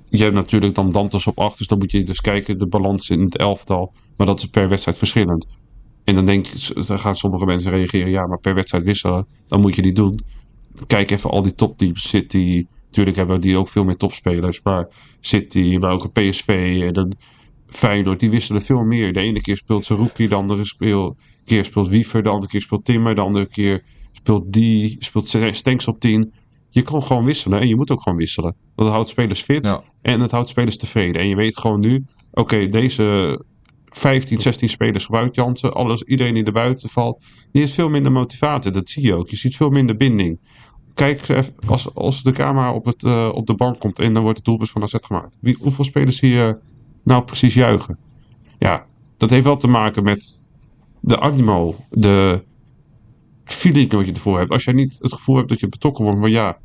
[0.09, 1.59] je hebt natuurlijk dan Dantes op 8.
[1.59, 3.93] Dus dan moet je dus kijken, de balans in het elftal.
[4.17, 5.47] Maar dat is per wedstrijd verschillend.
[6.05, 6.47] En dan, denk,
[6.87, 10.21] dan gaan sommige mensen reageren, ja, maar per wedstrijd wisselen, dan moet je die doen.
[10.87, 12.09] Kijk even al die topteams.
[12.09, 14.61] City, natuurlijk hebben die ook veel meer topspelers.
[14.63, 14.89] Maar
[15.21, 17.13] City, maar ook PSV en dan
[17.71, 19.13] Feyenoord, die wisselen veel meer.
[19.13, 22.85] De ene keer speelt Zerouki, de andere speel, keer speelt Wiever, de andere keer speelt
[22.85, 26.33] Timmer, de andere keer speelt die, speelt Stenks op 10.
[26.71, 28.57] Je kan gewoon wisselen en je moet ook gewoon wisselen.
[28.77, 29.83] Het houdt spelers fit Ja.
[30.03, 31.21] en het houdt spelers tevreden.
[31.21, 33.39] En je weet gewoon nu, oké, deze
[33.91, 35.73] 15, 16 spelers gebruikt Jansen.
[35.73, 37.19] Alles, iedereen die er buiten valt,
[37.53, 38.71] die heeft veel minder motivatie.
[38.71, 39.29] Dat zie je ook.
[39.29, 40.41] Je ziet veel minder binding.
[40.95, 44.23] Kijk even, als, als de camera op, het, eh, op de bank komt en dan
[44.23, 45.37] wordt het doelpunt van AZ gemaakt.
[45.41, 46.59] Wie, hoeveel spelers zie je
[47.03, 47.99] nou precies juichen?
[48.59, 48.87] Ja,
[49.17, 50.39] dat heeft wel te maken met
[51.01, 52.43] de animo, de
[53.45, 54.51] feeling wat je ervoor hebt.
[54.51, 56.59] Als jij niet het gevoel hebt dat je betrokken wordt, maar ja,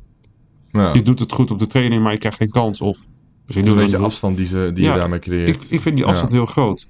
[0.72, 0.92] Ja.
[0.92, 2.80] je doet het goed op de training, maar je krijgt geen kans.
[2.80, 3.06] Of
[3.46, 5.48] misschien is een beetje afstand die, ze, die Ja, je daarmee creëert.
[5.48, 6.36] ik, ik vind die afstand Ja.
[6.36, 6.86] heel groot.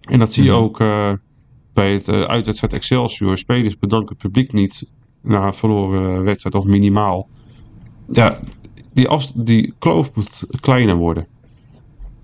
[0.00, 0.60] En dat zie je Mhm.
[0.60, 1.12] ook eh,
[1.72, 3.36] bij het eh, uitwedstrijd Excelsior.
[3.38, 4.90] Spelers bedanken het publiek niet
[5.22, 7.28] na een verloren wedstrijd of minimaal.
[8.08, 8.40] Ja,
[8.92, 11.26] die, die kloof moet kleiner worden.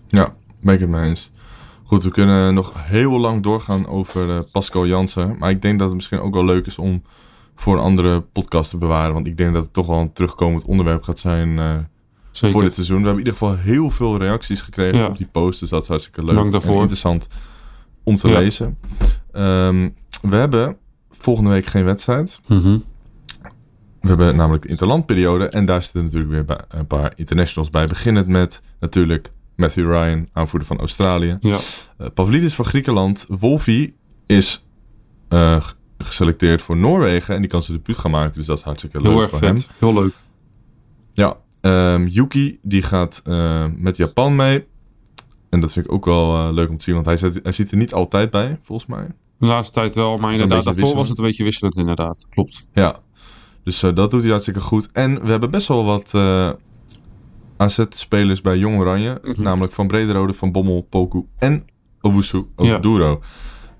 [0.08, 1.30] Ja, ben ik het mee eens.
[1.84, 5.36] Goed, we kunnen nog heel lang doorgaan over eh, Pascal Jansen.
[5.38, 7.02] Maar ik denk dat het misschien ook wel leuk is om
[7.54, 9.14] voor een andere podcast te bewaren.
[9.14, 11.76] Want ik denk dat het toch wel een terugkomend onderwerp gaat zijn eh,
[12.50, 13.00] voor dit seizoen.
[13.00, 15.06] We hebben in ieder geval heel veel reacties gekregen Ja.
[15.06, 15.60] op die post.
[15.60, 16.74] Dus dat is hartstikke leuk Dank daarvoor.
[16.74, 17.26] en interessant
[18.02, 18.38] om te Ja.
[18.38, 18.78] lezen.
[19.32, 19.88] Ehm,
[20.22, 20.76] we hebben
[21.10, 22.40] volgende week geen wedstrijd.
[22.48, 22.78] Mhm.
[24.00, 25.48] We hebben namelijk interlandperiode.
[25.48, 27.86] En daar zitten natuurlijk weer een paar internationals bij.
[27.86, 31.36] Beginnend met natuurlijk Matthew Ryan, aanvoerder van Australië.
[31.40, 31.58] Ja.
[31.98, 33.26] Eh, Pavlidis van Griekenland.
[33.28, 33.94] Wolfie
[34.26, 34.64] is
[35.28, 35.60] eh,
[35.98, 37.34] geselecteerd voor Noorwegen.
[37.34, 38.34] En die kan zijn debuut gaan maken.
[38.34, 39.48] Dus dat is hartstikke leuk Heel erg voor vet.
[39.48, 39.76] hem.
[39.78, 40.14] Heel leuk.
[41.12, 44.66] Ja, ehm, Yuki die gaat eh, met Japan mee.
[45.50, 46.94] En dat vind ik ook wel leuk om te zien.
[46.94, 49.06] Want hij, zit, hij zit er niet altijd bij, volgens mij.
[49.38, 52.26] De laatste tijd wel, maar inderdaad, daarvoor was het een beetje wisselend inderdaad.
[52.30, 52.66] Klopt.
[52.72, 53.00] Ja,
[53.64, 54.92] dus dat doet hij hartstikke goed.
[54.92, 56.12] En we hebben best wel wat
[57.56, 59.18] AZ-spelers bij Jong Oranje.
[59.22, 59.42] Mhm.
[59.42, 61.64] Namelijk Van Brederode, Van Bommel, Poku en
[62.00, 62.76] Owusu Ja.
[62.76, 63.20] Oduro.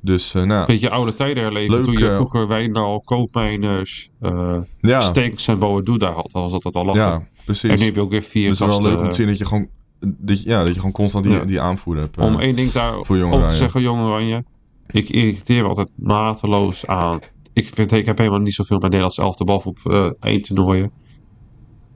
[0.01, 1.75] Dus eh nou, Beetje oude tijden herleven.
[1.75, 6.31] Leuk, toen je eh, vroeger Wijndal, Koopmijners, eh ja, Stanks en Boadu daar had.
[6.31, 7.01] Dan was dat het al lachen.
[7.01, 7.81] ja, en nu precies.
[7.85, 9.45] heb je ook weer vier Dus het is wel leuk om te zien dat je
[9.47, 9.69] gewoon,
[10.01, 11.45] dat je, ja, dat je gewoon constant die, Ja.
[11.45, 12.19] die aanvoerder hebt.
[12.19, 14.45] Om één ding daar voor Jong over te zeggen, Jong Oranje.
[14.87, 17.21] Ik irriteer me altijd mateloos aan.
[17.53, 20.91] Ik, vind, ik heb helemaal niet zoveel met Nederlands elfde behalve op eh één toernooien.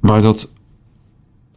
[0.00, 0.52] Maar dat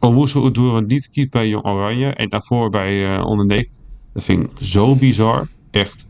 [0.04, 3.68] Owusu Oduro niet kiet bij Jong Oranje en daarvoor bij eh onder 9.
[4.12, 5.48] Dat vind ik zo bizar.
[5.70, 6.08] Echt.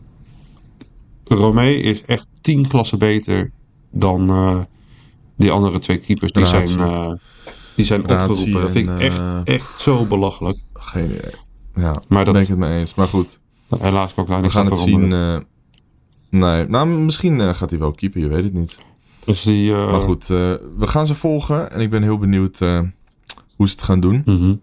[1.23, 3.51] Romee is echt tien klassen beter
[3.91, 4.59] dan eh,
[5.37, 6.31] die andere twee keepers.
[6.31, 7.11] Die zijn, eh,
[7.75, 8.61] die zijn opgeroepen.
[8.61, 10.57] Dat vind ik echt, echt zo belachelijk.
[10.73, 11.33] Geen idee.
[11.75, 12.93] Ja, Maar dat- ben ik het mee eens.
[12.95, 13.39] Maar goed,
[13.79, 15.07] Helaas kan ik daar we niks gaan aan het zien.
[16.29, 18.77] nee, nou, misschien gaat hij wel keeper, je weet het niet.
[19.25, 22.59] Dus die, Maar goed, we gaan ze volgen en ik ben heel benieuwd
[23.55, 24.21] hoe ze het gaan doen.
[24.25, 24.53] mhm.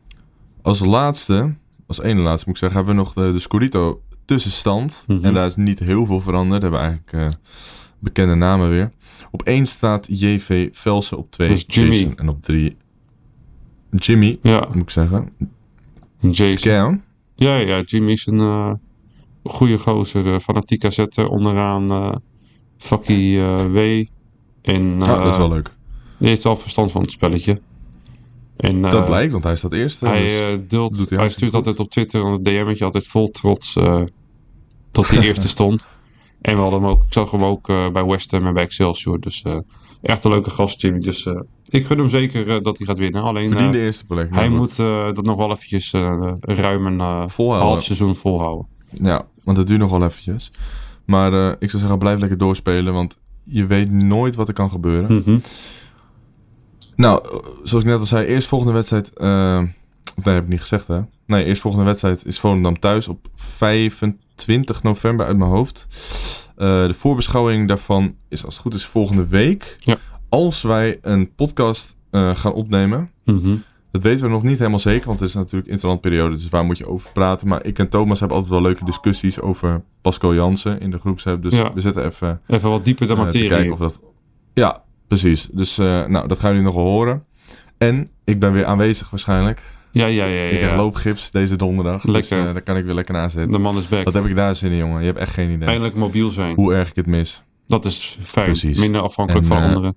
[0.62, 1.54] Als laatste,
[1.86, 5.04] als ene laatste moet ik zeggen, hebben we nog de, de Scorito tussenstand.
[5.06, 5.24] Mhm.
[5.24, 6.62] En daar is niet heel veel veranderd.
[6.62, 7.38] We hebben eigenlijk eh,
[7.98, 8.90] bekende namen weer.
[9.30, 11.94] Op 1 staat JV Velsen, op 2 Dat is Jimmy.
[11.94, 12.76] Jason en op 3
[13.96, 15.28] Jimmy, Ja, moet ik zeggen.
[16.20, 17.02] Jason.
[17.34, 18.72] Ja, ja, Jimmy is een eh
[19.44, 20.32] goede gozer.
[20.34, 22.12] eh, fanatiek zetten onderaan uh,
[22.78, 24.04] Fakkie eh, W.
[24.62, 25.74] En dat is wel leuk.
[26.18, 27.60] die heeft wel verstand van het spelletje.
[28.62, 30.06] En, dat eh, blijkt, want hij staat eerste.
[30.06, 31.54] Hij, dus- eh, doet hij stuurt goed.
[31.54, 34.00] altijd op Twitter een DM'tje altijd vol trots eh
[34.90, 35.88] tot hij eerste stond.
[36.40, 38.62] En we hadden hem ook, ik zag hem ook eh, bij West Ham en bij
[38.62, 39.20] Excelsior.
[39.20, 39.56] Dus eh,
[40.02, 40.98] echt een leuke gast, Jimmy.
[41.00, 43.22] Dus eh, ik gun hem zeker eh, dat hij gaat winnen.
[43.22, 44.34] Alleen eh, Verdiende eerste plek.
[44.34, 48.66] hij moet eh, dat nog wel eventjes eh, ruim een eh, half seizoen volhouden.
[49.02, 50.50] Ja, want het duurt nog wel eventjes.
[51.04, 54.70] Maar eh, ik zou zeggen, blijf lekker doorspelen, want je weet nooit wat er kan
[54.70, 55.14] gebeuren.
[55.14, 55.38] Mhm.
[56.96, 59.10] Nou, zoals ik net al zei, eerst volgende wedstrijd...
[60.16, 61.00] of nee, heb ik niet gezegd hè.
[61.26, 65.86] Nee, eerst volgende wedstrijd is Volendam thuis op 25 november uit mijn hoofd.
[66.56, 69.76] Eh, de voorbeschouwing daarvan is als het goed is volgende week.
[69.78, 69.96] Ja.
[70.28, 73.10] Als wij een podcast eh, gaan opnemen...
[73.24, 73.56] Mhm.
[73.90, 76.78] Dat weten we nog niet helemaal zeker, want het is natuurlijk interlandperiode, dus waar moet
[76.78, 77.48] je over praten?
[77.48, 81.42] Maar ik en Thomas hebben altijd wel leuke discussies over Pascal Jansen in de groepsapp.
[81.42, 81.72] Dus Ja.
[81.74, 83.48] we zitten even Even wat dieper de te materie.
[83.48, 84.00] kijken of dat...
[84.54, 84.82] Ja,
[85.18, 85.48] precies.
[85.52, 87.24] Dus eh, nou, dat gaan jullie nog wel horen.
[87.78, 89.62] En ik ben weer aanwezig waarschijnlijk.
[89.90, 90.44] Ja, ja, ja.
[90.44, 90.76] Ik heb ja.
[90.76, 92.02] loopgips deze donderdag.
[92.02, 92.46] Dus Lekker.
[92.48, 93.60] eh, daar kan ik weer lekker naar De zitten.
[93.60, 94.04] man is back.
[94.04, 95.00] Wat heb ik daar zin in, jongen?
[95.00, 95.68] Je hebt echt geen idee.
[95.68, 96.54] Eindelijk mobiel zijn.
[96.54, 97.42] Hoe erg ik het mis.
[97.66, 98.46] Dat is fijn.
[98.46, 98.78] Precies.
[98.78, 99.94] Minder afhankelijk En, van eh, anderen.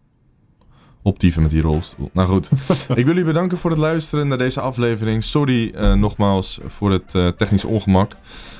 [1.01, 2.09] Optieven met die rolstoel.
[2.13, 2.49] Nou goed.
[2.89, 5.23] ik wil jullie bedanken voor het luisteren naar deze aflevering.
[5.23, 8.11] Sorry nogmaals voor het eh, technisch ongemak.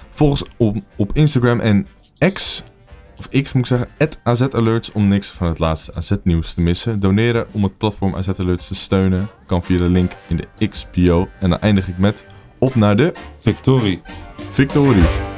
[0.09, 1.87] Volg ons op, op Instagram en
[2.33, 2.63] X,
[3.17, 3.87] of X moet ik zeggen,
[4.23, 6.99] @AZAlerts om niks van het laatste AZ-nieuws te missen.
[6.99, 11.27] Doneren om het platform AZ Alerts te steunen kan via de link in de X-bio.
[11.39, 12.25] En dan eindig ik met
[12.57, 14.01] op naar de Victorie.
[14.37, 15.34] victorie.